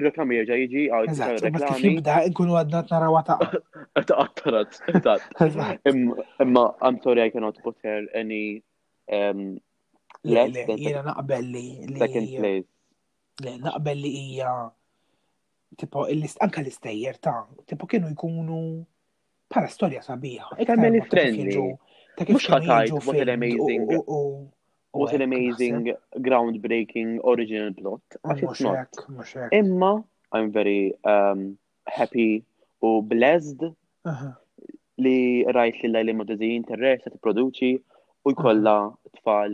il-reklami 0.00 0.38
jirġa 0.40 0.56
jiġi, 0.62 0.82
għaj 0.96 1.04
jisir 1.10 1.36
reklami 1.44 1.90
Bda, 1.98 2.16
nkunu 2.32 2.56
għadna 2.62 2.80
t-nara 2.88 3.10
għata. 3.12 3.34
Ta' 4.08 4.16
għattara, 4.24 5.84
Imma, 5.92 6.66
I'm 6.80 6.96
sorry, 7.04 7.20
I 7.28 7.30
cannot 7.36 7.60
Um, 9.10 9.38
Jena 10.24 11.02
naqbel 11.08 11.44
li. 11.54 11.66
Second 12.02 12.26
place. 12.38 12.66
Le, 13.44 13.50
naqbel 13.64 13.98
li 13.98 14.42
tipo 15.80 16.02
anka 16.44 16.60
l-istejjer 16.64 17.16
ta' 17.24 17.46
tipo 17.68 17.84
kienu 17.90 18.10
jkunu 18.14 18.58
para 19.52 19.68
storja 19.70 20.02
sabiħa. 20.06 20.58
Mux 20.60 22.48
ħatajt, 22.52 22.92
what 23.06 23.16
an 23.22 23.30
amazing. 23.32 23.86
What 24.92 25.14
an 25.14 25.22
amazing 25.22 25.92
groundbreaking 26.20 27.20
original 27.24 27.70
plot. 27.72 28.02
Imma, 29.52 30.04
I'm 30.32 30.50
very 30.52 30.92
um, 31.04 31.56
happy 31.86 32.44
u 32.82 33.00
blessed 33.12 33.62
li 35.00 35.16
rajt 35.58 35.80
li 35.86 35.94
l-li 35.94 36.12
modizin 36.20 36.66
terresta 36.68 37.12
t-produċi 37.14 37.78
u 38.24 38.30
jkolla 38.32 38.92
tfal 39.16 39.52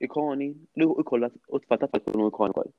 ikoni, 0.00 0.48
li 0.76 0.86
u 0.86 1.00
jkolla 1.00 1.28
u 1.52 1.58
tfal 1.60 1.78
tfal 1.78 2.00
kunu 2.04 2.28
ikoni 2.32 2.54
kol. 2.56 2.70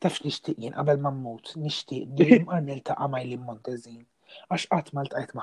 Tafx 0.00 0.22
nishtiq 0.26 0.58
jien 0.62 0.76
qabel 0.78 1.00
ma 1.06 1.10
mmut, 1.14 1.46
nishtiq 1.64 2.06
dejjem 2.18 2.46
għamil 2.54 2.82
ta' 2.88 2.96
għamajli 3.04 3.38
Montezin, 3.48 4.04
għax 4.52 4.68
qatt 4.74 4.92
ma 4.94 5.02
ltqajt 5.02 5.34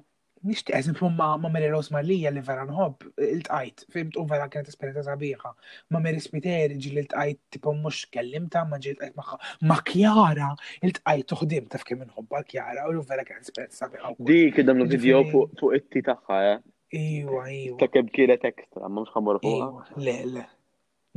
Nishti 0.48 0.74
eżempju 0.78 1.08
ma 1.18 1.32
ma 1.42 1.50
Mary 1.50 1.66
Rose 1.74 1.90
Marlija 1.92 2.30
li 2.32 2.44
vera 2.46 2.62
nħobb 2.70 3.08
il-tqajt, 3.26 3.88
fimt 3.92 4.20
u 4.22 4.26
vera 4.30 4.46
kienet 4.54 4.68
esperienza 4.70 5.02
sabiħa. 5.08 5.50
Ma 5.92 6.02
Mary 6.04 6.22
Spiteri 6.22 6.76
ġi 6.78 6.92
li 6.94 7.02
l-tqajt 7.02 7.40
tipo 7.56 7.74
mux 7.74 8.04
kellimta, 8.14 8.62
ma 8.70 8.78
ġi 8.78 8.94
l-tqajt 8.94 9.18
maħħa. 9.18 9.40
Ma 9.68 9.80
Kjara, 9.90 10.52
il-tqajt 10.86 11.26
tuħdim 11.34 11.68
taf 11.74 11.86
kemm 11.90 12.06
nħobba 12.12 12.44
Kjara, 12.52 12.86
u 12.94 13.02
vera 13.10 13.26
kienet 13.28 13.50
esperienza 13.50 13.82
sabiħa. 13.88 14.14
Dik 14.30 14.62
id-damlu 14.62 14.88
video 14.94 15.24
fuq 15.32 15.66
it-ti 15.82 16.06
taħħa, 16.12 16.38
eh? 16.54 16.62
Iwa, 17.02 17.42
iwa. 17.58 17.80
Ta' 17.82 17.90
kem 17.98 18.14
kienet 18.16 18.46
ekstra, 18.54 18.86
ma 18.86 18.94
mux 19.02 19.18
ħamur 19.18 19.42
fuqa. 19.44 19.74
Le, 19.98 20.20
le. 20.38 20.46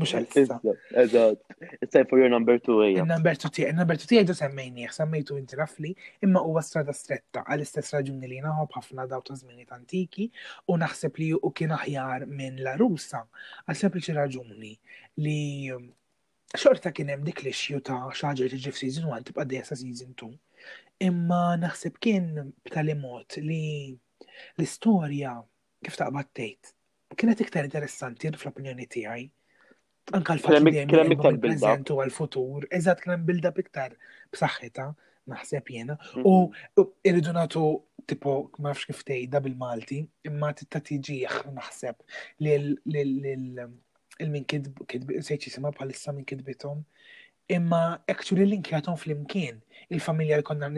Mux 0.00 0.14
għal-issa. 0.16 0.54
Eżat, 0.96 1.38
it's 1.84 2.06
for 2.08 2.18
your 2.18 2.30
number 2.32 2.58
two 2.58 2.78
għija. 2.86 3.02
Eh, 3.04 3.08
number 3.08 3.34
two 3.36 3.50
tiegħi, 3.56 3.72
number 3.76 3.98
two 4.00 4.08
tiegħi 4.10 4.36
semmejni, 4.38 4.86
semmejtu 4.96 5.36
inti 5.40 5.58
rafli, 5.60 5.90
imma 6.24 6.40
huwa 6.46 6.62
strada 6.64 6.94
stretta 6.96 7.42
għal-istess 7.52 7.96
raġuni 7.98 8.30
li 8.30 8.38
naħob 8.46 8.72
ħafna 8.78 9.04
daw 9.10 9.20
ta' 9.28 9.36
żmieni 9.40 9.66
antiki 9.76 10.28
u 10.72 10.78
naħseb 10.80 11.20
li 11.20 11.28
u 11.36 11.52
kien 11.56 11.74
aħjar 11.76 12.24
minn 12.32 12.62
la 12.64 12.76
Rusa 12.80 13.20
għal 13.66 13.80
sempliċi 13.82 14.16
raġuni 14.16 14.72
li 15.26 15.38
um, 15.74 15.88
xorta 16.56 16.94
kien 16.96 17.12
hemm 17.12 17.26
dik 17.28 17.44
l-issju 17.44 17.82
ta' 17.90 18.00
li 18.14 18.48
tiġi 18.56 18.72
f'season 18.72 19.10
1 19.12 19.28
tibqa' 19.30 19.46
dejja 19.52 19.74
season 19.76 20.14
2. 20.16 20.32
Imma 21.10 21.42
naħseb 21.60 22.00
kien 22.00 22.32
b'tali 22.64 22.96
mod 23.04 23.36
li 23.44 23.60
l-istorja 24.56 25.36
kif 25.84 25.96
taqbad 26.00 26.32
tgħid 26.36 26.76
kienet 27.20 27.40
iktar 27.44 27.66
interessanti 27.68 28.28
fl-opinjoni 28.32 28.86
tiegħi 28.96 29.22
Anka 30.16 30.34
l-fatt 30.36 30.64
kien 30.90 31.12
iktar 31.14 31.36
bil-prezent 31.38 31.90
u 31.94 31.98
għal-futur, 32.02 32.64
eżatt 32.78 33.02
kien 33.04 33.22
bilda 33.28 33.52
b'iktar 33.54 33.92
b'saħħitha 34.34 34.86
naħseb 35.32 35.70
jena. 35.74 35.94
Mm. 36.18 36.26
U 36.26 36.82
irridu 37.10 37.34
nagħtu 37.36 37.62
tipo 38.10 38.34
ma 38.58 38.72
kif 38.74 39.04
tejda 39.06 39.42
bil-Malti, 39.44 40.00
imma 40.26 40.50
titta 40.58 40.80
tiġi 40.82 41.20
naħseb 41.54 42.02
lil 42.42 42.66
min 44.20 44.44
kitb 44.50 45.14
sejċi 45.28 45.54
sema 45.56 45.70
bħalissa 45.76 46.12
minn 46.16 46.26
kitbitom. 46.32 46.82
Imma 47.50 47.82
actually 48.10 48.48
linkjatom 48.50 48.98
fl-imkien 48.98 49.62
il-familja 49.94 50.40
li 50.42 50.46
konna 50.46 50.72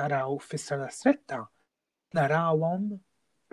naraw 0.00 0.36
fis-sala 0.50 0.90
stretta 0.92 1.40
narawhom 2.16 2.92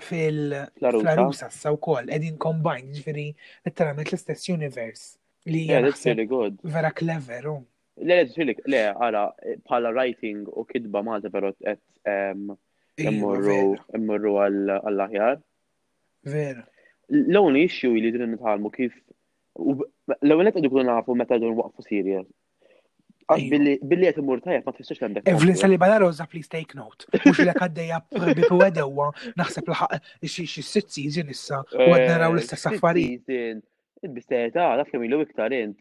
fil-Flarusa 0.02 1.52
sa 1.54 1.70
u 1.70 1.78
kol, 1.78 2.10
edin 2.10 2.38
combined, 2.42 2.94
ġifiri, 2.98 3.26
letteralment 3.68 4.10
l-istess 4.10 4.50
universe. 4.50 5.18
Li 5.50 5.66
yeah, 5.70 6.26
good. 6.32 6.58
Vera 6.64 6.92
clever, 6.96 7.46
um. 7.52 7.64
Le, 8.00 8.22
le, 8.42 8.56
le, 8.66 8.80
għara, 8.98 9.24
pala 9.70 9.92
writing 9.94 10.48
u 10.50 10.64
kidba 10.66 11.04
malta, 11.06 11.30
pero 11.30 11.52
et 11.68 11.82
ehm, 12.10 12.56
emmurru 12.98 13.58
iva, 13.76 14.48
għall-ħjar. 14.82 15.42
Vera. 16.32 16.66
L-only 17.14 17.66
issue 17.68 17.92
li 17.94 18.10
drin 18.16 18.32
nitħalmu 18.34 18.72
kif 18.74 18.96
L-għu 19.54 20.40
għanet 20.42 20.56
għadu 20.58 20.70
kuna 20.74 20.88
nafu 20.88 21.14
meta 21.14 21.36
għadu 21.38 21.52
waqfu 21.60 21.84
serial, 21.86 22.24
Billi 23.32 24.08
għet 24.10 24.18
imur 24.20 24.42
tajab, 24.44 24.66
ma 24.68 24.74
tfissux 24.76 25.00
l-għandek. 25.00 25.28
sali 25.28 25.56
Salibana 25.56 26.00
Rosa, 26.04 26.26
please 26.28 26.48
take 26.50 26.76
note. 26.76 27.06
Mux 27.26 27.40
li 27.40 27.50
għaddeja 27.50 28.02
bitu 28.38 28.58
għedewa, 28.60 29.08
naħseb 29.40 29.68
l-ħaq 29.68 30.28
xie 30.28 30.64
sitt 30.64 30.90
season 30.92 31.30
issa, 31.32 31.62
u 31.74 31.88
għadna 31.94 32.20
raw 32.26 32.32
eh, 32.32 32.36
l-istess 32.38 32.68
affarijiet. 32.72 33.62
Bistejta, 34.04 34.74
naf 34.78 34.90
kemm 34.92 35.06
ilu 35.08 35.22
iktar 35.24 35.54
int. 35.56 35.78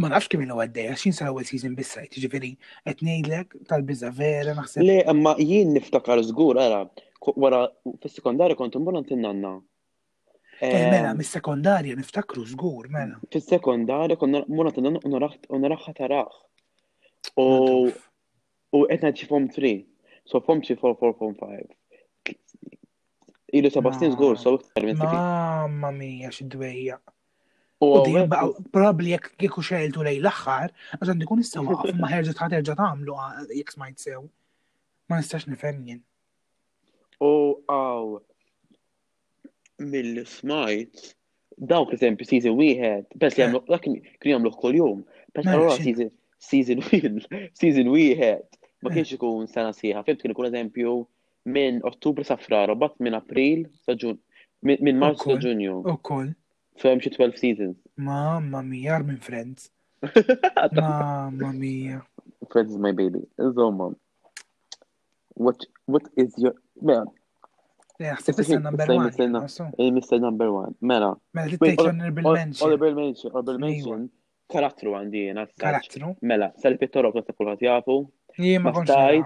Ma 0.00 0.08
nafx 0.08 0.30
kemm 0.32 0.46
ilu 0.46 0.56
għaddeja, 0.64 0.94
xin 0.96 1.12
sa 1.16 1.28
l 1.30 1.44
season 1.44 1.74
bissajt, 1.76 2.16
ġifieri 2.22 2.54
qed 2.88 3.04
ngħidlek 3.04 3.58
tal-biża 3.68 4.08
vera 4.16 4.54
naħseb. 4.56 4.84
Le, 4.88 5.02
imma 5.12 5.34
jien 5.38 5.74
niftakar 5.76 6.22
żgur 6.30 6.60
ara, 6.62 6.84
wara 7.36 7.66
fis-sekondarja 8.06 8.56
kont 8.56 8.78
imbur 8.80 8.96
nanna. 9.20 9.58
Eh, 10.58 10.88
mela, 10.90 11.12
mis-sekondarja 11.14 11.94
niftakru 11.94 12.42
żgur, 12.48 12.88
mela. 12.90 13.20
Fis-sekondarja 13.30 14.16
konna 14.18 14.40
mura 14.48 14.72
tinna 14.74 14.96
u 15.04 15.60
naraħ 15.60 15.90
taraħ. 16.00 16.32
U 17.38 17.90
u 18.78 18.84
etna 18.92 19.10
ċi 19.16 19.28
form 19.30 19.46
3. 19.54 19.70
So 20.28 20.40
form 20.44 20.62
ċi 20.64 20.76
4, 20.78 20.96
4, 21.02 21.18
form 21.18 21.36
5. 21.40 22.34
Ilu 23.58 23.70
seba 23.72 23.92
snin 23.96 24.12
zgur, 24.12 24.36
so 24.36 24.56
iktar 24.58 24.84
minn 24.84 24.98
Mamma 25.04 25.90
mija, 25.94 26.28
xidwejja. 26.36 26.98
U 27.84 27.88
din 28.04 28.26
baqa, 28.28 28.50
probabli 28.74 29.14
jek 29.14 29.30
kiku 29.40 29.62
xejltu 29.64 30.02
lej 30.04 30.18
l-axħar, 30.20 30.74
għazan 30.98 31.22
dikun 31.22 31.40
issa 31.44 31.62
waqaf 31.64 31.94
ma 31.96 32.10
ħerġet 32.10 32.42
ħat 32.42 32.56
ħerġa 32.58 32.74
tamlu 32.80 33.14
jek 33.54 33.72
smajt 33.72 34.04
sew. 34.04 34.26
Ma 35.08 35.20
nistax 35.22 35.46
nifem 35.48 35.78
jen. 35.86 36.02
U 37.24 37.30
għaw, 37.70 38.10
mill-smajt, 39.94 41.06
dawk 41.72 41.94
eżempju, 41.96 42.28
season 42.28 42.58
wieħed, 42.58 43.08
bess 43.22 43.38
li 43.38 43.46
eh. 43.46 43.48
għamlu, 43.48 43.94
kien 44.20 44.34
jagħmlu 44.34 44.52
kol 44.60 44.76
jum, 44.82 45.06
bes 45.34 45.48
għarra 45.48 45.78
season 45.80 46.12
season 46.38 46.80
season 47.60 47.88
wieħed 47.92 48.56
ma 48.82 48.94
kienx 48.94 49.14
ikun 49.18 49.46
sena 49.50 49.72
sieħa. 49.74 50.04
fimt 50.06 50.20
kien 50.22 50.34
ikun 50.34 50.48
eżempju 50.50 50.92
minn 51.54 51.80
Ottubru 51.88 52.24
sa 52.26 52.36
frar, 52.38 52.70
bat 52.78 52.94
minn 53.02 53.16
April 53.16 53.64
sa 53.82 53.96
Ġun, 53.98 54.18
minn 54.68 54.98
Marzu 55.00 55.32
sa 55.32 55.38
Ġunju. 55.42 55.78
Ukoll. 55.94 56.28
Fem 56.78 57.00
xi 57.02 57.10
12 57.16 57.40
seasons. 57.40 57.74
Mamma 57.96 58.60
mia, 58.62 58.98
minn 59.06 59.16
Friends. 59.24 59.70
Mamma 60.78 61.50
mia. 61.56 62.02
Friends 62.52 62.70
is 62.76 62.78
my 62.78 62.92
baby. 62.92 63.24
Insomma. 63.40 63.88
What 65.34 65.64
what 65.86 66.02
is 66.16 66.34
your 66.38 66.54
man? 66.82 67.06
Mela, 67.98 68.14
eh, 68.14 68.58
number 68.58 68.86
one. 68.94 69.10
Eh, 69.18 70.18
number 70.18 70.52
one. 70.52 70.74
Mela, 70.80 71.16
Mela, 71.32 71.48
did 71.48 71.60
take 71.60 71.80
honorable 71.80 72.32
mention. 72.34 72.64
honorable 72.66 72.94
mention. 72.94 73.30
Honorable 73.34 73.58
mention 73.58 74.10
karattru 74.52 74.92
għandi 74.98 75.22
jena. 75.28 75.42
Karattru? 75.62 76.14
Mela, 76.30 76.46
sal-pittoro 76.62 77.10
ta' 77.16 77.32
għat 77.32 77.60
jafu. 77.66 77.98
ma 78.62 78.70
konċ. 78.72 79.22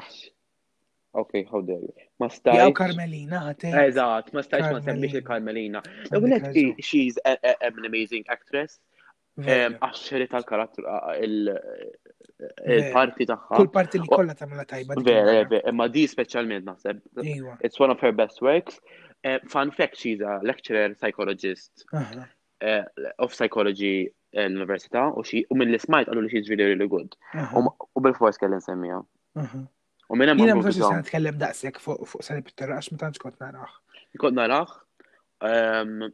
Ok, 1.14 1.35
how 1.50 1.61
dare 1.61 1.80
you. 1.85 1.94
Ma 2.18 2.28
stajt. 2.32 2.56
Jaw 2.56 2.72
karmelina 2.72 3.38
għate. 3.48 3.72
Eżat, 3.87 4.30
ma 4.32 4.42
stajt 4.42 4.70
ma 4.72 4.78
semmix 4.80 5.12
il-Carmelina. 5.18 5.82
Għunet, 6.11 6.46
she's 6.82 7.16
an 7.24 7.38
amazing 7.87 8.24
actress. 8.32 8.78
Għaxħeri 9.38 10.26
tal-karattru, 10.32 10.85
il-parti 11.26 13.26
taħħa. 13.28 13.56
Kull 13.58 13.70
parti 13.76 13.98
li 14.00 14.08
kolla 14.08 14.35
tamla 14.37 14.64
tajba. 14.68 14.94
Vera, 15.04 15.37
vera, 15.52 15.72
ma 15.72 15.87
di 15.88 16.06
specialment 16.08 16.64
naħseb. 16.66 17.00
It's 17.61 17.80
one 17.80 17.92
of 17.94 18.00
her 18.00 18.12
best 18.12 18.40
works. 18.40 18.80
Fun 19.52 19.70
fact, 19.70 19.96
she's 20.00 20.20
a 20.20 20.38
lecturer, 20.42 20.94
psychologist 20.98 21.85
eh, 22.66 22.82
of 23.20 23.30
psychology 23.32 24.11
l-università 24.37 25.12
u 25.16 25.23
xi 25.25 25.45
u 25.51 25.55
mill-li 25.57 25.79
smajt 25.85 26.09
qalu 26.09 26.23
li 26.25 26.31
xi 26.33 26.40
ġvili 26.47 26.66
really 26.73 26.88
good. 26.88 27.16
U 27.95 28.01
bil-fors 28.01 28.38
kelli 28.40 28.57
nsemmiha. 28.61 29.01
U 30.12 30.16
minn 30.16 30.29
hemm. 30.33 30.40
Jiena 30.40 30.57
mhux 30.61 30.79
se 30.81 30.88
nitkellem 31.01 31.38
daqshekk 31.40 31.81
fuq 31.81 32.07
fuq 32.12 32.25
sani 32.27 32.42
pitterrax 32.47 32.90
ma 32.92 32.99
tantx 33.01 33.21
kont 33.23 33.38
narax. 33.42 33.77
Kont 34.21 34.37
narax. 34.37 34.79
Ehm, 35.49 36.07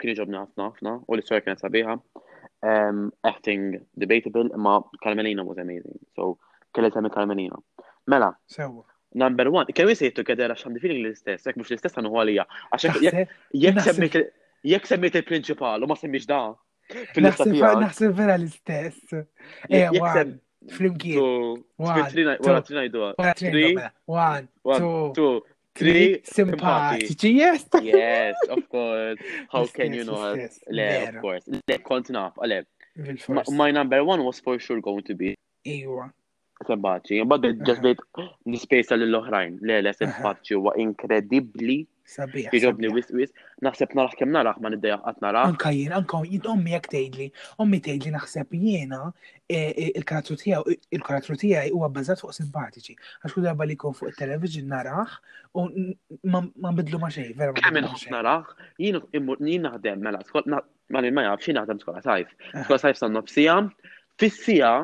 kien 0.00 0.12
iġobni 0.14 0.38
ħafna 0.38 0.70
ħafna 0.70 0.94
u 1.08 1.16
l-istorja 1.18 1.44
kienet 1.46 1.60
sabiħa. 1.64 1.96
Ehm, 2.72 3.06
acting 3.32 3.68
debatable 4.00 4.44
imma 4.52 4.74
Carmelina 5.04 5.44
was 5.48 5.58
amazing. 5.60 6.00
So 6.16 6.34
kelli 6.72 6.90
semmi 6.94 7.10
Carmelina. 7.14 7.60
Mela. 8.08 8.32
Sewa. 8.48 8.84
Number 9.14 9.48
one, 9.52 9.68
kemm 9.76 9.90
jisejtu 9.92 10.24
kedera 10.24 10.54
xandi 10.56 10.80
feeling 10.84 11.04
l-istess, 11.04 11.44
jekk 11.46 11.60
mhux 11.60 11.72
l-istess 11.74 11.96
għandu 12.00 12.14
għalija. 12.16 12.46
Għax 12.72 13.98
jekk 14.62 14.86
semmejt 14.86 15.16
il-prinċipal 15.18 15.82
u 15.82 15.88
ma 15.90 15.96
semmix 15.98 16.24
da' 16.30 16.52
Naħseb 17.16 18.16
vera 18.20 18.34
l-istess. 18.34 19.20
Eh, 19.68 19.88
Flimkien. 20.72 21.62
Wara 21.76 22.08
trinajdu. 22.10 23.12
One, 24.06 24.48
two, 25.14 25.42
three. 25.74 26.20
Simpatiċi, 26.22 27.34
yes. 27.38 27.66
Yes, 27.82 28.36
of 28.48 28.64
course. 28.68 29.18
How 29.50 29.66
can 29.66 29.92
you 29.94 30.04
know? 30.04 30.34
Le, 30.78 30.88
of 31.08 31.20
course. 31.24 31.44
Le, 31.46 31.78
kont 31.80 32.08
naf, 32.08 32.36
My 33.50 33.70
number 33.70 34.04
one 34.04 34.22
was 34.24 34.40
for 34.40 34.58
sure 34.58 34.80
going 34.80 35.02
to 35.04 35.14
be. 35.14 35.34
Iwa. 35.66 36.10
Simpatiċi. 36.66 37.24
Bad, 37.26 37.44
just 37.66 37.82
dejt 37.82 38.02
nispesa 38.46 38.94
l-oħrajn. 38.96 39.58
Le, 39.62 39.80
le, 39.80 39.90
uh-huh. 39.90 40.04
simpatiċi. 40.04 40.60
Wa 40.68 40.76
inkredibli 40.82 41.82
Sabiħ. 42.10 42.48
Iġobni 42.56 42.88
wis 42.92 43.10
wis, 43.14 43.30
naħseb 43.64 43.92
narax 43.94 44.18
kem 44.18 44.32
narax 44.34 44.60
ma 44.60 44.70
niddeja 44.72 44.96
għat 45.10 45.20
narax. 45.24 45.50
Anka 45.52 45.70
jien, 45.76 45.92
anka 45.98 46.18
jien 46.28 46.48
ommi 46.52 46.72
jek 46.74 46.88
tgħidli, 46.92 47.28
ommi 47.62 47.78
tgħidli 47.86 48.10
naħseb 48.16 48.54
jiena 48.62 48.98
e, 49.46 49.56
e, 49.58 49.84
il-karattru 50.00 50.36
tiegħu 50.40 50.76
il-karattru 50.98 51.36
tiegħi 51.44 51.70
u 51.76 51.84
għabbazat 51.86 52.22
fuq 52.24 52.34
simpatiċi. 52.40 52.96
Għax 53.22 53.36
kull 53.36 53.46
darba 53.46 53.68
li 53.70 53.78
kon 53.84 53.94
fuq 54.00 54.10
il-televizġin 54.10 54.66
narax 54.72 55.20
u 55.62 55.66
ma 56.34 56.72
bidlu 56.80 57.00
ma 57.04 57.12
xejn, 57.14 57.36
vera. 57.38 57.54
Kemm 57.60 57.80
inħoss 57.84 58.10
narax, 58.16 58.58
jien 58.82 58.98
jien 59.46 59.68
naħdem 59.68 60.02
mela, 60.08 60.24
skol, 60.26 60.48
ma 60.56 60.60
ma 60.92 61.04
maja, 61.20 61.36
jien 61.46 61.60
naħdem 61.60 61.80
skola 61.84 62.02
sajf. 62.08 62.34
Eh. 62.50 62.64
Skola 62.66 62.82
sajf 62.88 62.98
san 63.04 63.14
nofsija, 63.18 63.56
fissija 64.20 64.74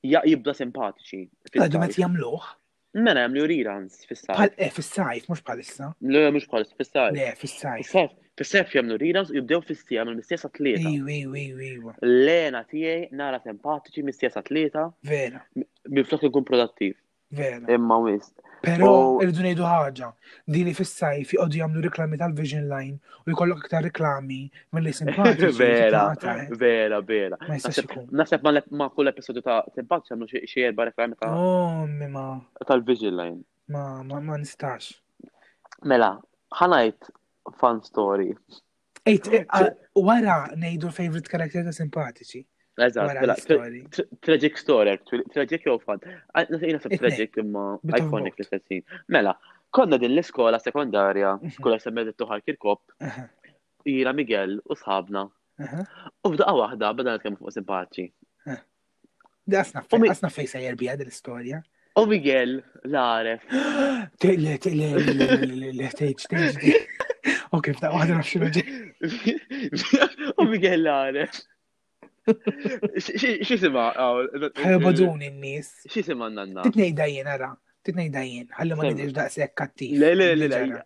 sija 0.00 0.26
jibda 0.32 0.56
simpatiċi. 0.64 1.26
Għadu 1.66 1.84
met 1.84 2.00
jagħmluh. 2.00 2.52
Mela 2.98 3.20
jagħmlu 3.24 3.42
reruns 3.50 4.00
fis-sajf. 4.08 4.36
Bħal 4.36 4.64
eh 4.66 4.72
fis-sajf 4.78 5.28
mhux 5.30 5.44
bħalissa. 5.44 5.86
Le 6.16 6.22
mhux 6.32 6.48
bħalissa 6.50 6.80
fis-sajf. 6.82 7.16
Le 7.20 7.28
fis-sajf. 7.42 7.92
Fis-sajf 8.42 8.74
jagħmlu 8.76 8.98
reruns 9.04 9.32
u 9.32 9.36
jibdew 9.38 9.62
fis-sija 9.70 10.04
mill-mistija 10.08 10.50
tlieta. 10.52 10.92
Lena 12.26 12.62
tiegħi 12.74 13.08
nara 13.22 13.40
tempatiċi, 13.46 14.04
mistija 14.10 14.32
atleta. 14.42 14.86
tlieta. 15.00 15.14
Vera. 15.14 15.40
Bifluk 16.00 16.28
ikun 16.30 16.44
produttiv. 16.52 16.98
Vera. 17.40 17.64
Imma 17.78 18.00
wist. 18.10 18.34
Pero 18.62 18.88
irridu 19.22 19.42
ngħidu 19.42 19.64
ħaġa, 19.66 20.08
dili 20.54 20.72
fis-sajf 20.78 21.32
jqogħdu 21.34 21.58
jagħmlu 21.60 21.80
reklami 21.88 22.18
tal-Vision 22.20 22.68
Line 22.70 23.16
u 23.26 23.32
jkollok 23.34 23.64
iktar 23.66 23.80
reklami 23.88 24.36
mill-li 24.76 24.92
simpatiċi. 24.98 25.56
Vera, 25.58 26.02
vera, 26.62 27.00
vera. 27.08 27.38
Naħseb 27.42 28.46
ma 28.78 28.86
kull 28.94 29.10
episodju 29.10 29.42
ta' 29.48 29.56
simpatiċi 29.74 30.14
għamlu 30.14 30.42
xi 30.52 30.66
erba' 30.68 30.86
reklami 30.92 31.18
ta' 31.18 31.32
ma 32.14 32.22
tal-Vision 32.70 33.18
Line. 33.18 33.40
Ma 33.74 33.82
ma 34.06 34.22
ma 34.28 34.38
nistax. 34.44 34.92
Mela, 35.90 36.12
ħanajt 36.60 37.10
fan 37.58 37.82
story. 37.82 38.30
Ejt, 39.10 39.26
eh, 39.34 39.72
wara 39.98 40.38
ngħidu 40.54 40.94
favorite 40.94 41.34
karakter 41.34 41.66
ta' 41.66 41.74
simpatiċi. 41.80 42.46
Mela, 42.76 43.36
tragic 44.20 44.56
story, 44.56 44.98
tragic 45.32 45.62
jew 45.64 45.78
fan. 45.84 45.98
Ah, 46.32 46.44
jina 46.44 46.80
sab 46.80 46.92
tragic 47.02 47.36
imma 47.36 47.64
iconic 47.98 48.38
l-istessin. 48.40 48.80
Mela, 49.12 49.34
konna 49.76 49.98
din 50.00 50.14
l-iskola 50.16 50.60
sekundarja, 50.62 51.34
mhm. 51.42 51.58
kulla 51.62 51.78
semmet 51.84 52.08
it-tuħar 52.14 52.40
kirkop, 52.44 52.82
jira 53.88 54.14
Miguel 54.16 54.56
u 54.72 54.76
sħabna. 54.78 55.26
U 55.60 56.32
f'daqqa 56.32 56.56
waħda 56.62 56.94
bada 57.00 57.14
għal-kem 57.18 57.36
fuq 57.42 57.52
simpaċi. 57.58 58.06
Dasna 59.52 60.30
fejsa 60.32 60.64
jerbija 60.64 60.96
din 61.00 61.12
l 61.12 61.62
U 62.00 62.06
Miguel, 62.08 62.54
l-aref. 62.88 63.42
L-ħtejġ, 64.32 65.74
ħtejġ. 65.74 66.64
Ok, 67.52 67.74
f'daqqa 67.76 67.92
waħda 67.98 68.16
nafxu 68.16 68.44
U 70.40 70.46
Miguel, 70.48 70.86
l-aref. 70.86 71.42
Xi 73.46 73.56
sima? 73.60 73.86
Ħajbodun 73.94 75.24
in-nies. 75.28 75.70
Xi 75.90 76.04
sima 76.08 76.28
oh, 76.28 76.34
nanna? 76.34 76.64
Titnej 76.66 76.92
dajjen, 77.00 77.30
ara. 77.32 77.48
Titnej 77.86 78.12
dajjen. 78.14 78.46
ħalli 78.58 78.76
ma 78.78 78.86
nidirx 78.90 79.16
daqshekk 79.16 79.56
kattiv. 79.62 79.96
Le 80.02 80.10
le 80.14 80.28
le 80.38 80.50
le. 80.50 80.82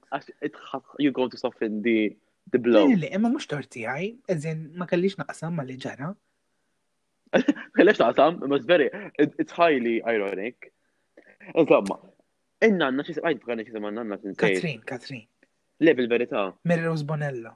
you 1.06 1.10
go 1.18 1.26
to 1.28 1.36
soften 1.42 1.82
the 1.86 1.96
the 2.54 2.58
blow. 2.64 2.86
Le 2.88 2.96
le, 3.02 3.10
imma 3.18 3.28
mhux 3.32 3.48
torti 3.50 3.84
għaj, 3.90 4.06
eżin 4.34 4.60
ma 4.80 4.86
kellix 4.92 5.18
naqsam 5.20 5.56
ma 5.60 5.64
li 5.66 5.76
ġara. 5.82 6.12
Kellix 7.76 7.98
naqsam, 8.00 8.36
imma 8.46 8.60
zveri. 8.64 8.86
it's 9.24 9.52
highly 9.58 9.96
ironic. 10.14 10.68
Insomma, 11.52 11.96
inna 12.64 12.78
nanna 12.88 13.04
xi 13.08 13.16
sima, 13.18 13.28
għajt 13.32 13.42
bħanna 13.48 13.66
xi 13.68 13.74
sima 13.76 13.90
għandna 13.92 14.18
Katrin, 14.44 14.80
Katrin. 14.92 15.26
Le 15.84 15.92
bil-verità. 15.98 16.46
Mirros 16.70 17.02
Bonello. 17.04 17.52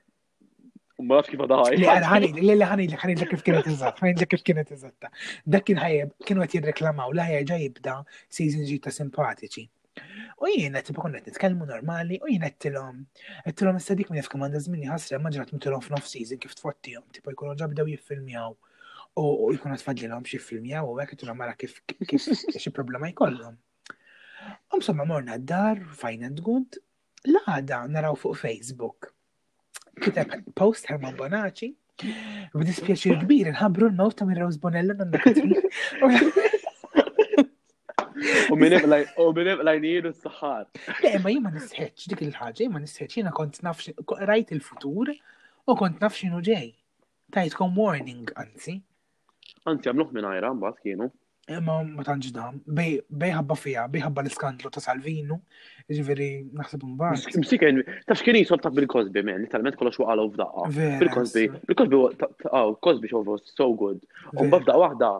Ma 1.04 1.16
nafx 1.18 1.32
kif 1.32 1.40
għadħaj. 1.44 1.76
Lele 1.76 2.10
ħani 2.70 2.84
li 2.88 2.96
għani, 2.96 3.18
li 3.20 3.26
kif 3.32 3.40
kienet 3.46 3.66
iżatt, 3.74 3.98
ħani 4.04 4.20
li 4.22 4.28
kif 4.30 4.44
kienet 4.46 4.70
iżatta. 4.76 5.10
Dak 5.50 5.64
kien 5.68 5.80
ħajab, 5.82 6.12
kienu 6.28 6.44
għet 6.44 6.54
jirreklamaw, 6.58 7.14
la 7.18 7.24
ħajja 7.28 7.56
jibda 7.64 7.96
season 8.32 8.68
ġita 8.68 8.92
simpatiċi. 8.94 9.66
U 10.42 10.48
jiena 10.50 10.82
tipa 10.86 11.02
konna 11.02 11.18
nitkellmu 11.22 11.66
normali 11.68 12.16
u 12.22 12.30
jiena 12.30 12.48
għettilhom. 12.48 13.02
Għettilhom 13.44 13.78
issa 13.82 13.96
dik 13.98 14.10
minn 14.14 14.22
jafka 14.22 14.38
m'għandha 14.38 14.62
żmien 14.68 14.90
ħasra 14.92 15.20
ma 15.22 15.30
ġrat 15.34 15.52
mitilhom 15.56 15.82
f'nof 15.84 16.08
season 16.10 16.40
kif 16.46 16.54
tfottihom, 16.60 17.04
tipa 17.18 17.34
jkunu 17.34 17.54
ġabdew 17.60 17.90
jiffilmjaw 17.96 18.54
u 19.14 19.52
jkun 19.54 19.74
għatfadli 19.76 20.08
l-għom 20.08 20.24
xie 20.26 20.40
filmja 20.42 20.80
u 20.82 20.96
għek 20.98 21.12
tu 21.20 21.28
mara 21.38 21.54
kif 21.58 21.76
xie 22.14 22.72
problema 22.74 23.08
jkollhom. 23.12 23.56
U 24.74 24.80
somma 24.82 25.04
morna 25.06 25.36
d-dar, 25.38 25.78
fine 25.98 26.26
and 26.26 26.40
good, 26.42 26.80
laħda 27.28 27.84
naraw 27.94 28.16
fuq 28.18 28.34
Facebook. 28.42 29.12
Kiteb 30.02 30.34
post 30.58 30.90
Herman 30.90 31.14
Bonaci, 31.18 31.68
l 32.02 33.20
kbir 33.20 33.52
nħabru 33.54 33.92
n-not 33.92 34.18
ta' 34.18 34.26
minn 34.26 34.40
Rose 34.42 34.58
Bonello 34.58 34.96
n 34.98 35.20
U 38.50 38.56
minn 38.56 38.74
lajnijiet 38.80 40.08
s 40.10 40.22
sahar 40.22 40.66
Le, 41.02 41.18
ma 41.22 41.30
jima 41.30 41.50
nisħeċ, 41.54 42.08
dik 42.12 42.22
il-ħagġa, 42.26 42.64
jima 42.66 42.80
nisħeċ, 42.82 43.08
jina 43.20 43.32
kont 43.34 43.60
nafx, 43.62 43.94
rajt 44.26 44.50
il-futur 44.56 45.10
u 45.14 45.74
kont 45.78 46.02
nafx 46.02 46.26
inu 46.28 46.42
ġej. 46.50 46.70
Tajt 47.34 47.54
kom 47.58 47.74
warning, 47.78 48.26
anzi. 48.42 48.78
Anzi, 49.70 49.88
għamluħ 49.88 50.10
minn 50.12 50.26
għajra, 50.28 50.48
mbaħt 50.58 50.80
kienu. 50.84 51.06
Eh, 51.44 51.58
ma 51.60 52.04
tantx 52.04 52.32
dam. 52.32 52.56
Bej 52.76 53.32
ħabba 53.36 53.56
fija, 53.56 53.84
bej 53.92 54.02
ħabba 54.06 54.22
l-iskandlu 54.24 54.70
ta' 54.72 54.80
Salvinu, 54.84 55.38
ġiviri 55.92 56.28
naħseb 56.56 56.86
imbagħad. 56.88 57.36
Msik 57.42 57.64
taf 58.08 58.20
x'kien 58.20 58.38
jisol 58.42 58.60
ta' 58.64 58.72
bil 58.76 58.88
kosbi 58.88 59.20
men, 59.24 59.44
talment 59.52 59.74
literalment 59.74 59.76
kollox 59.80 60.00
waqalgħu 60.00 60.30
f'daqqa. 60.32 60.96
bil 61.02 61.12
kosbi 61.14 61.46
bil-Cosby 61.68 62.48
oh, 62.60 62.74
Kosbi 62.88 63.12
show 63.12 63.24
was 63.28 63.44
so 63.56 63.70
good. 63.84 64.00
U 64.36 64.46
b'daqqa 64.52 64.76
waħda 64.84 65.10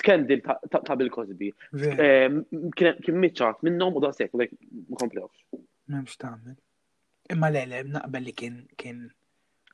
skandil 0.00 0.40
ta' 0.44 0.98
bil-Cosby. 1.00 1.52
Eh, 1.92 2.40
kien 2.76 3.20
miċċat 3.24 3.60
minnhom 3.68 4.00
u 4.00 4.04
da' 4.04 4.12
sekk, 4.16 4.36
u 4.36 4.40
ma 4.40 5.04
komplewx. 5.04 5.48
ta' 6.16 6.32
għamil. 6.34 6.56
Eh. 6.56 6.62
Imma 7.32 7.52
l-għele, 7.52 7.82
naqbel 7.98 8.28
li 8.28 8.36
kien 8.36 8.62
kien. 8.80 9.04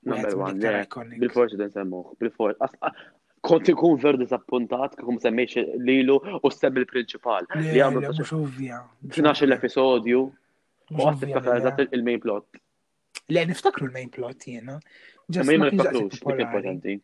Number 0.00 0.36
one, 0.40 1.16
bil-forsi 1.20 1.58
d 1.60 1.66
semmuħ, 1.74 2.14
bil-forsi 2.18 2.70
kont 3.44 3.68
ikun 3.72 3.96
ver 4.02 4.18
disappuntat 4.20 4.96
kum 5.00 5.18
semmejx 5.22 5.62
lilu 5.86 6.18
u 6.44 6.50
stem 6.52 6.76
il-prinċipal. 6.82 7.48
Li 7.70 7.80
għamlu 7.82 8.02
mux 8.04 8.22
xuvja. 8.28 8.80
F'nax 9.16 9.42
l-episodju. 9.46 10.22
U 10.90 10.98
għat 11.06 11.22
tiftakar 11.22 11.84
il-main 11.88 12.20
plot. 12.22 12.58
Le, 13.32 13.44
niftakru 13.48 13.88
il-main 13.88 14.10
plot 14.12 14.48
jena. 14.52 14.76
Ma 15.36 15.40
jimma 15.40 15.70
niftakru 15.70 16.08
dik 16.10 16.26
importanti. 16.36 16.96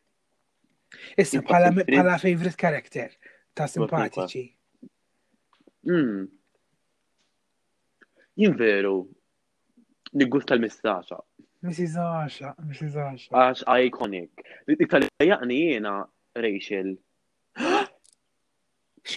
Issa, 1.19 1.41
pala 1.47 2.19
favorite 2.23 2.57
character 2.61 3.15
ta' 3.57 3.67
simpatiċi. 3.71 4.45
Hmm. 5.87 6.27
Jien 8.37 8.53
veru, 8.59 8.97
niggusta 10.19 10.51
tal 10.53 10.61
mistaċa 10.61 11.17
Mrs. 11.67 11.95
Asha, 12.03 12.51
Mrs. 12.67 12.97
Asha. 13.01 13.31
Għax 13.33 13.63
iconic. 13.87 14.43
Iktar 14.77 15.03
li 15.03 15.09
jaqni 15.31 15.61
jena 15.73 15.95
Rachel. 16.37 16.97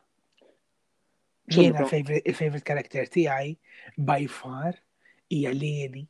Jena 1.59 1.85
favorite 1.93 2.65
character 2.71 3.05
għaj, 3.05 3.53
by 4.09 4.25
far, 4.39 4.81
ija 5.29 5.53
Leni. 5.53 6.07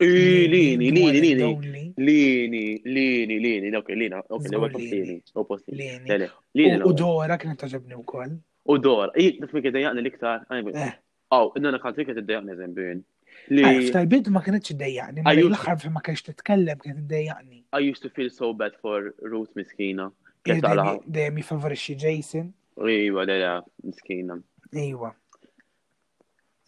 Lini, 0.00 0.78
lini, 0.78 0.92
lini. 0.92 1.92
Lini, 1.96 2.64
lini, 2.84 3.36
lini, 3.50 3.76
ok, 3.76 3.88
lina, 3.98 4.22
ok, 4.28 4.44
li 4.46 5.18
għu 5.18 5.74
lini, 5.74 6.28
lini. 6.54 6.84
U 6.86 6.92
dora 6.94 7.34
eh. 7.34 7.38
kienet 7.42 7.58
taġabni 7.58 7.98
u 7.98 8.04
koll. 8.06 8.36
U 8.70 8.78
dora, 8.78 9.10
jik 9.18 9.40
nifmi 9.42 9.62
kħed 9.64 9.74
dajaqni 9.74 10.04
liktar, 10.06 10.44
għaw, 10.54 11.50
n-nana 11.58 11.82
kħantri 11.82 12.06
kħed 12.12 12.22
dajaqni 12.30 12.56
zembin. 12.60 13.02
F'tal-bidu 13.50 14.36
ma 14.36 14.44
kienetx 14.46 14.76
id-dajaqni, 14.76 15.26
ma 15.26 15.34
l-axar 15.34 15.90
ma 15.90 16.04
kienx 16.06 16.22
titkellem 16.30 16.78
kienet 16.84 17.02
id-dajaqni. 17.02 17.64
I 17.74 17.82
used 17.90 18.02
to 18.06 18.10
feel 18.14 18.30
so 18.30 18.52
bad 18.54 18.78
for 18.82 19.16
Ruth 19.26 19.50
miskina. 19.58 20.12
Dajem 20.46 21.40
jifavorixi 21.42 21.98
Jason. 22.04 22.52
Iwa, 22.86 23.26
dajja, 23.26 23.56
miskina. 23.82 24.38
Iwa. 24.78 25.10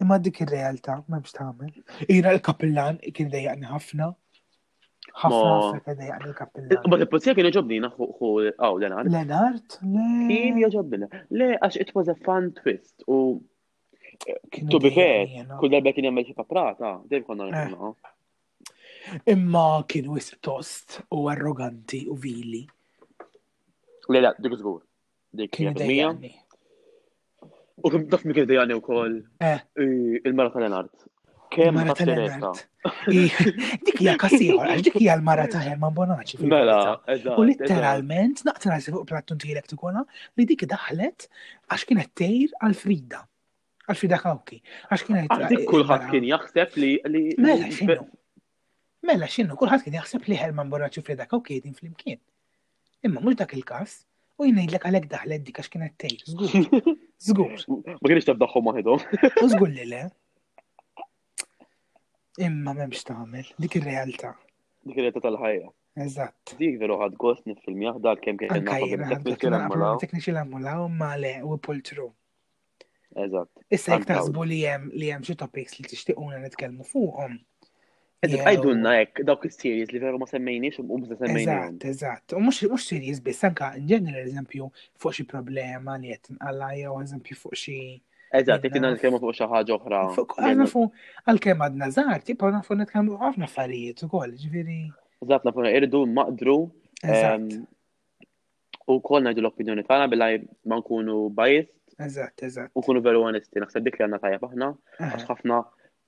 Imma 0.01 0.17
dik 0.23 0.41
il 0.45 0.49
realtà 0.49 0.97
m'hemmx 1.09 1.35
tagħmel. 1.37 1.73
Ira 2.15 2.31
l-kapillan 2.35 2.99
kien 3.15 3.29
dejjaqni 3.33 3.69
ħafna. 3.69 4.07
Ħafna 5.21 5.51
ħafna 5.51 5.83
kien 5.85 5.99
dejjaqni 5.99 6.29
l-kapillan. 6.31 6.85
Ma 6.89 6.99
l-pulizija 7.01 7.35
kien 7.37 7.49
joġobni 7.51 7.81
naħu 7.85 8.09
aw 8.09 8.39
oh, 8.71 8.79
Lenart. 8.81 9.11
Lenart? 9.13 9.77
Le. 9.85 10.07
Kien 10.33 10.63
joġobni. 10.65 11.11
Le, 11.37 11.51
għax 11.69 11.77
it 11.85 11.93
was 11.99 12.09
a 12.09 12.17
fun 12.27 12.49
twist 12.63 13.05
u 13.09 13.21
To 14.69 14.77
be 14.83 14.91
fair, 14.97 15.47
kull 15.61 15.71
darba 15.73 15.93
kien 15.97 16.09
jagħmel 16.11 16.27
xi 16.29 16.35
paprata, 16.37 16.95
dejjem 17.09 17.29
konna 17.29 17.49
l-enart. 17.49 18.01
Eh. 18.01 19.33
Imma 19.35 19.69
kienu 19.89 20.17
tost 20.45 21.01
u 21.13 21.29
arroganti 21.33 22.07
u 22.13 22.17
vili. 22.21 22.65
Le, 24.11 24.21
la, 24.25 24.33
dik 24.41 24.57
żgur. 24.61 24.81
Dik 25.37 25.53
kien 25.55 25.77
U 27.85 27.91
kem 27.93 28.05
daf 28.13 28.25
mi 28.29 28.35
kif 28.37 28.47
dejani 28.51 28.75
u 28.77 28.83
kol 28.85 29.15
eh. 29.41 29.61
il-mara 29.81 30.53
tal-Enart. 30.53 31.07
Kem 31.55 31.75
mara 31.75 31.95
tal-Enart. 31.97 32.61
Dik 33.09 34.01
hija 34.03 34.17
kassiħor, 34.21 34.67
għax 34.75 34.85
dik 34.89 34.99
hija 35.01 35.17
l-mara 35.17 35.47
ta' 35.51 35.63
Herman 35.65 35.95
Bonaċi. 35.97 36.43
Mela, 36.53 36.77
U 37.41 37.45
literalment, 37.49 38.43
naqtra 38.49 38.77
għazif 38.77 38.97
fuq 38.99 39.09
plattun 39.09 39.41
tijilek 39.43 39.69
tukola, 39.73 40.05
li 40.37 40.47
dik 40.51 40.67
daħlet 40.71 41.29
għax 41.73 41.87
kienet 41.91 42.13
tejr 42.21 42.55
għal-Frida. 42.61 43.23
Għal-Frida 43.91 44.21
Kawki. 44.27 44.61
Għax 44.93 45.07
kienet. 45.09 45.33
Ah, 45.35 45.47
dik 45.51 45.65
kullħat 45.71 46.05
mela. 46.05 46.13
kien 46.13 46.29
jaħseb 46.35 46.79
li. 46.85 46.93
Mela, 47.41 47.71
xinu. 47.73 47.99
Mela, 49.09 49.31
xinu, 49.39 49.57
kullħat 49.57 49.87
kien 49.89 49.97
jaħseb 50.03 50.29
li 50.31 50.39
Herman 50.43 50.69
Bonaċi 50.73 51.01
u 51.03 51.07
Frida 51.09 51.27
Kawki 51.31 51.59
jedin 51.63 51.77
fl-imkien. 51.81 52.21
Imma 53.09 53.25
mux 53.25 53.41
dak 53.41 53.57
il-kas, 53.57 54.03
u 54.37 54.45
jinajdlek 54.49 54.85
għalek 54.91 55.07
daħlet 55.17 55.47
dik 55.49 55.63
għax 55.65 55.73
kienet 55.73 55.97
tejr. 55.99 56.91
Zgur. 57.21 57.53
Ma 57.69 58.01
kienx 58.09 58.25
tabdaħħom 58.31 58.69
waħedhom. 58.71 59.03
Zgur 59.05 59.51
żgur 59.53 59.73
li 59.75 59.85
le. 59.91 59.99
Imma 62.47 62.73
memx 62.79 63.05
tagħmel, 63.11 63.51
dik 63.61 63.77
ir-realtà. 63.83 64.31
Dik 64.89 64.97
ir-realtà 65.03 65.21
tal-ħajja. 65.27 65.69
Eżatt. 66.01 66.55
Dik 66.63 66.79
veru 66.81 66.97
ħad 67.03 67.19
gost 67.21 67.45
nifilmjaħ 67.51 67.99
dal 68.07 68.23
kemm 68.25 68.41
kien 68.41 68.65
hemm 68.65 69.85
Tekniċi 70.01 70.33
l-ammulaw 70.33 70.87
ma 70.95 71.13
le 71.21 71.35
u 71.45 71.59
pull 71.61 71.83
through. 71.85 72.15
Eżatt. 73.21 73.51
Issa 73.69 73.99
jek 73.99 74.09
taħsbu 74.09 74.47
li 74.49 74.63
hemm 74.71 74.89
li 74.97 75.13
hemm 75.13 75.27
xi 75.29 75.37
topics 75.45 75.77
li 75.77 75.85
tixtiequna 75.93 76.41
nitkellmu 76.47 76.89
fuqhom. 76.89 77.37
Għajdunna 78.21 78.91
ek, 79.01 79.21
dawk 79.25 79.47
il-series 79.49 79.95
li 79.95 80.01
veru 80.03 80.19
ma 80.21 80.27
semmejniex 80.29 80.81
u 80.83 80.85
mux 80.85 81.07
semmejniex. 81.09 81.49
Eżat, 81.49 81.87
eżat. 81.91 82.35
U 82.37 82.43
mux 82.45 82.83
series 82.85 83.21
biss, 83.25 83.47
anka 83.49 83.71
in 83.81 83.87
general, 83.89 84.27
eżempju, 84.29 84.67
fuq 85.01 85.15
xie 85.17 85.25
problema 85.31 85.95
li 86.03 86.11
jett 86.11 86.29
nqalla 86.37 86.69
jew 86.77 86.99
eżempju 87.05 87.39
fuq 87.41 87.57
xie. 87.57 87.79
Eżat, 88.43 88.67
jek 88.69 88.77
inna 88.77 88.91
nitkellmu 88.93 89.23
fuq 89.23 89.33
xie 89.33 89.47
xi 89.47 89.53
ħaġa 89.55 89.77
oħra. 89.79 90.03
fuq, 90.19 90.37
għal-kemm 91.25 91.65
għadna 91.69 91.89
żgħar, 91.97 92.23
tipa 92.29 92.53
nafu 92.59 92.77
nitkellmu 92.83 93.17
ħafna 93.25 93.49
affarijiet 93.49 94.05
ukoll, 94.11 94.37
ġifieri. 94.45 94.79
Eżat, 95.25 95.49
nafu 95.49 95.67
irdu 95.73 96.05
maqdru. 96.21 96.59
Ehm, 97.15 97.49
u 98.87 99.01
kol 99.01 99.25
najdu 99.25 99.41
l-opinjoni 99.47 99.87
tagħna 99.89 100.11
bilaj 100.13 100.43
ma 100.69 100.77
nkunu 100.83 101.23
bajist. 101.41 101.73
Eżat, 102.01 102.45
eżat. 102.51 102.71
U 102.77 102.83
kunu 102.85 103.01
veru 103.05 103.25
onesti, 103.31 103.65
naħseb 103.65 103.89
dik 103.89 103.97
li 103.97 104.09
għandna 104.11 104.25
paħna, 104.29 104.67
aħna, 104.69 104.75
Uh 105.01 105.33
-huh 105.33 105.65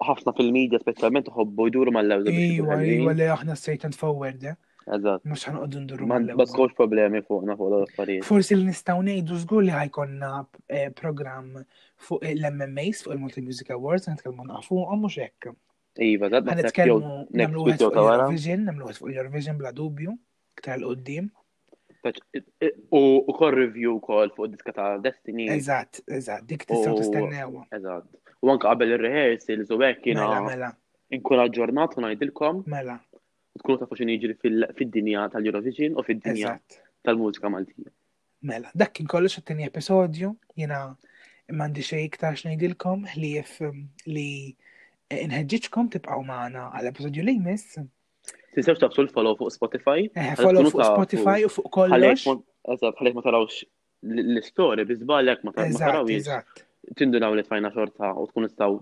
ħafna 0.06 0.32
fil-medja 0.36 0.80
specialment 0.82 1.28
uħobbu 1.30 1.66
jduru 1.70 1.92
mal-lewża. 1.94 2.32
Iwa, 2.32 2.78
iwa 2.92 3.14
li 3.16 3.28
aħna 3.32 3.56
straight 3.58 3.86
and 3.88 3.96
forward. 3.98 4.44
Eh? 4.52 4.56
Eżatt. 4.96 5.26
Mux 5.30 5.44
għoddu 5.50 5.82
nduru 5.84 6.08
mal-lewża. 6.10 6.38
Ma 6.38 6.46
tkunx 6.50 6.76
problemi 6.78 7.22
fuqna 7.26 7.56
fuq 7.58 7.74
l-affarijiet. 7.80 8.26
Forsi 8.26 8.56
l 8.56 8.64
nistgħu 8.68 9.04
ngħidu 9.08 9.40
zgur 9.44 9.66
li 9.66 9.74
ħajkonna 9.76 10.30
eh, 10.68 10.90
program 10.98 11.52
fuq 12.06 12.24
l-MMAs 12.32 13.04
fuq 13.06 13.16
il-Multi 13.16 13.44
Music 13.46 13.70
Awards 13.76 14.10
nitkellmu 14.10 14.48
nafuqhom 14.50 15.04
mhux 15.06 15.20
hekk. 15.26 15.52
Iva, 16.08 16.30
da 16.32 16.40
nitkellmu 16.50 17.16
nagħmlu 17.36 17.66
wieħed 17.68 17.86
fuq 17.86 18.02
Eurovision, 18.02 18.66
nagħmlu 18.70 18.90
wieħed 18.90 19.04
fuq 19.04 19.14
Eurovision 19.16 19.60
bla 19.60 19.72
dubju, 19.76 20.16
ktar 20.58 20.78
l-qudiem. 20.80 21.30
U 22.90 23.30
kol 23.38 23.52
review 23.54 24.00
kol 24.02 24.32
fuq 24.34 24.48
diska 24.56 24.72
ta' 24.74 24.90
Destiny. 25.04 25.46
Eżat, 25.60 26.00
eżat, 26.18 26.48
dik 26.50 26.64
t-istaw 26.66 26.96
t-istennewa. 26.98 27.68
Eżat. 27.76 28.10
U 28.42 28.50
anke 28.50 28.64
qabel 28.66 28.92
ir-rehearsals 28.96 29.68
u 29.70 29.78
hekk 29.84 30.06
jiena 30.10 30.24
mela, 30.26 30.40
mela. 30.50 30.70
inkura 31.14 31.44
aġġornat 31.48 31.92
u 31.98 32.02
ngħidilkom. 32.02 32.62
Mela. 32.74 32.96
Tkunu 33.60 33.78
tafu 33.82 33.98
x'in 33.98 34.10
jiġri 34.16 34.34
fid-dinja 34.78 35.28
tal-Eurovision 35.34 35.94
u 35.94 36.02
fid-dinja 36.06 36.56
tal-mużika 37.06 37.50
Maltija. 37.52 37.92
Mela, 38.50 38.72
dak 38.80 38.94
kien 38.96 39.06
kollox 39.12 39.36
it-tieni 39.38 39.66
episodju, 39.68 40.32
jiena 40.58 40.80
m'għandi 41.52 41.84
xejn 41.86 42.06
iktar 42.08 42.38
x'ngħidilkom 42.40 43.04
ħlief 43.12 43.52
um, 43.68 43.84
li 44.10 44.26
eh, 44.50 45.22
inħeġġiġkom 45.26 45.92
tibqgħu 45.96 46.26
magħna 46.32 46.64
għal 46.80 46.90
episodju 46.90 47.28
li 47.28 47.36
jmiss. 47.38 47.78
Tinsewx 48.56 48.82
tafsu 48.82 49.04
l-follow 49.06 49.38
fuq 49.38 49.54
Spotify. 49.54 50.08
Eh, 50.16 50.32
follow 50.40 50.66
fuq 50.72 50.82
Spotify 50.90 51.42
u 51.46 51.52
fuq 51.60 51.70
kollox. 51.78 52.26
Għalek 52.66 53.14
ma 53.14 53.22
tarawx 53.28 53.62
l-istori, 54.02 54.82
bizbalek 54.90 55.46
ma 55.46 55.54
tarawx. 55.60 55.78
Eżatt, 55.78 56.14
eżatt 56.18 56.68
tindunaw 56.98 57.34
li 57.36 57.44
tfajna 57.46 57.70
xorta 57.74 58.12
u 58.18 58.26
tkun 58.30 58.48
istaw 58.48 58.76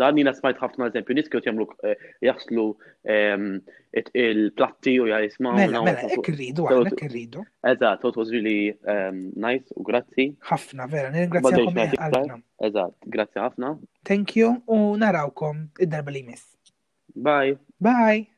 dan 0.00 0.18
jina 0.18 0.32
smajt 0.34 0.58
ħafna 0.60 0.88
eżempju 0.90 1.14
nis 1.16 1.28
kienu 1.32 1.46
jagħmlu 1.48 1.66
eh, 1.88 2.02
jaħslu 2.26 2.64
ehm, 3.14 3.46
il-platti 4.20 4.96
u 5.00 5.06
jismaw. 5.08 5.56
Mela, 5.56 5.80
mela, 5.86 6.10
ek 6.16 6.28
rridu, 6.34 6.66
ek 6.90 7.00
rridu. 7.06 7.44
Eżat, 7.72 8.04
it 8.04 8.18
was 8.20 8.34
really 8.34 8.74
ehm, 8.92 9.22
nice 9.36 9.72
u 9.72 9.86
grazzi. 9.88 10.28
Ħafna, 10.50 10.88
vera, 10.92 11.08
nirringrazzjakom 11.16 11.82
ħafna. 11.96 12.38
Eżatt, 12.68 12.98
grazzi 13.16 13.40
ħafna. 13.46 13.72
Thank 14.04 14.36
you 14.36 14.56
u 14.68 14.80
narawkom 15.00 15.68
id-darba 15.78 16.12
li 16.12 16.26
jmiss. 16.26 16.50
Bye. 17.16 17.56
Bye. 17.80 18.35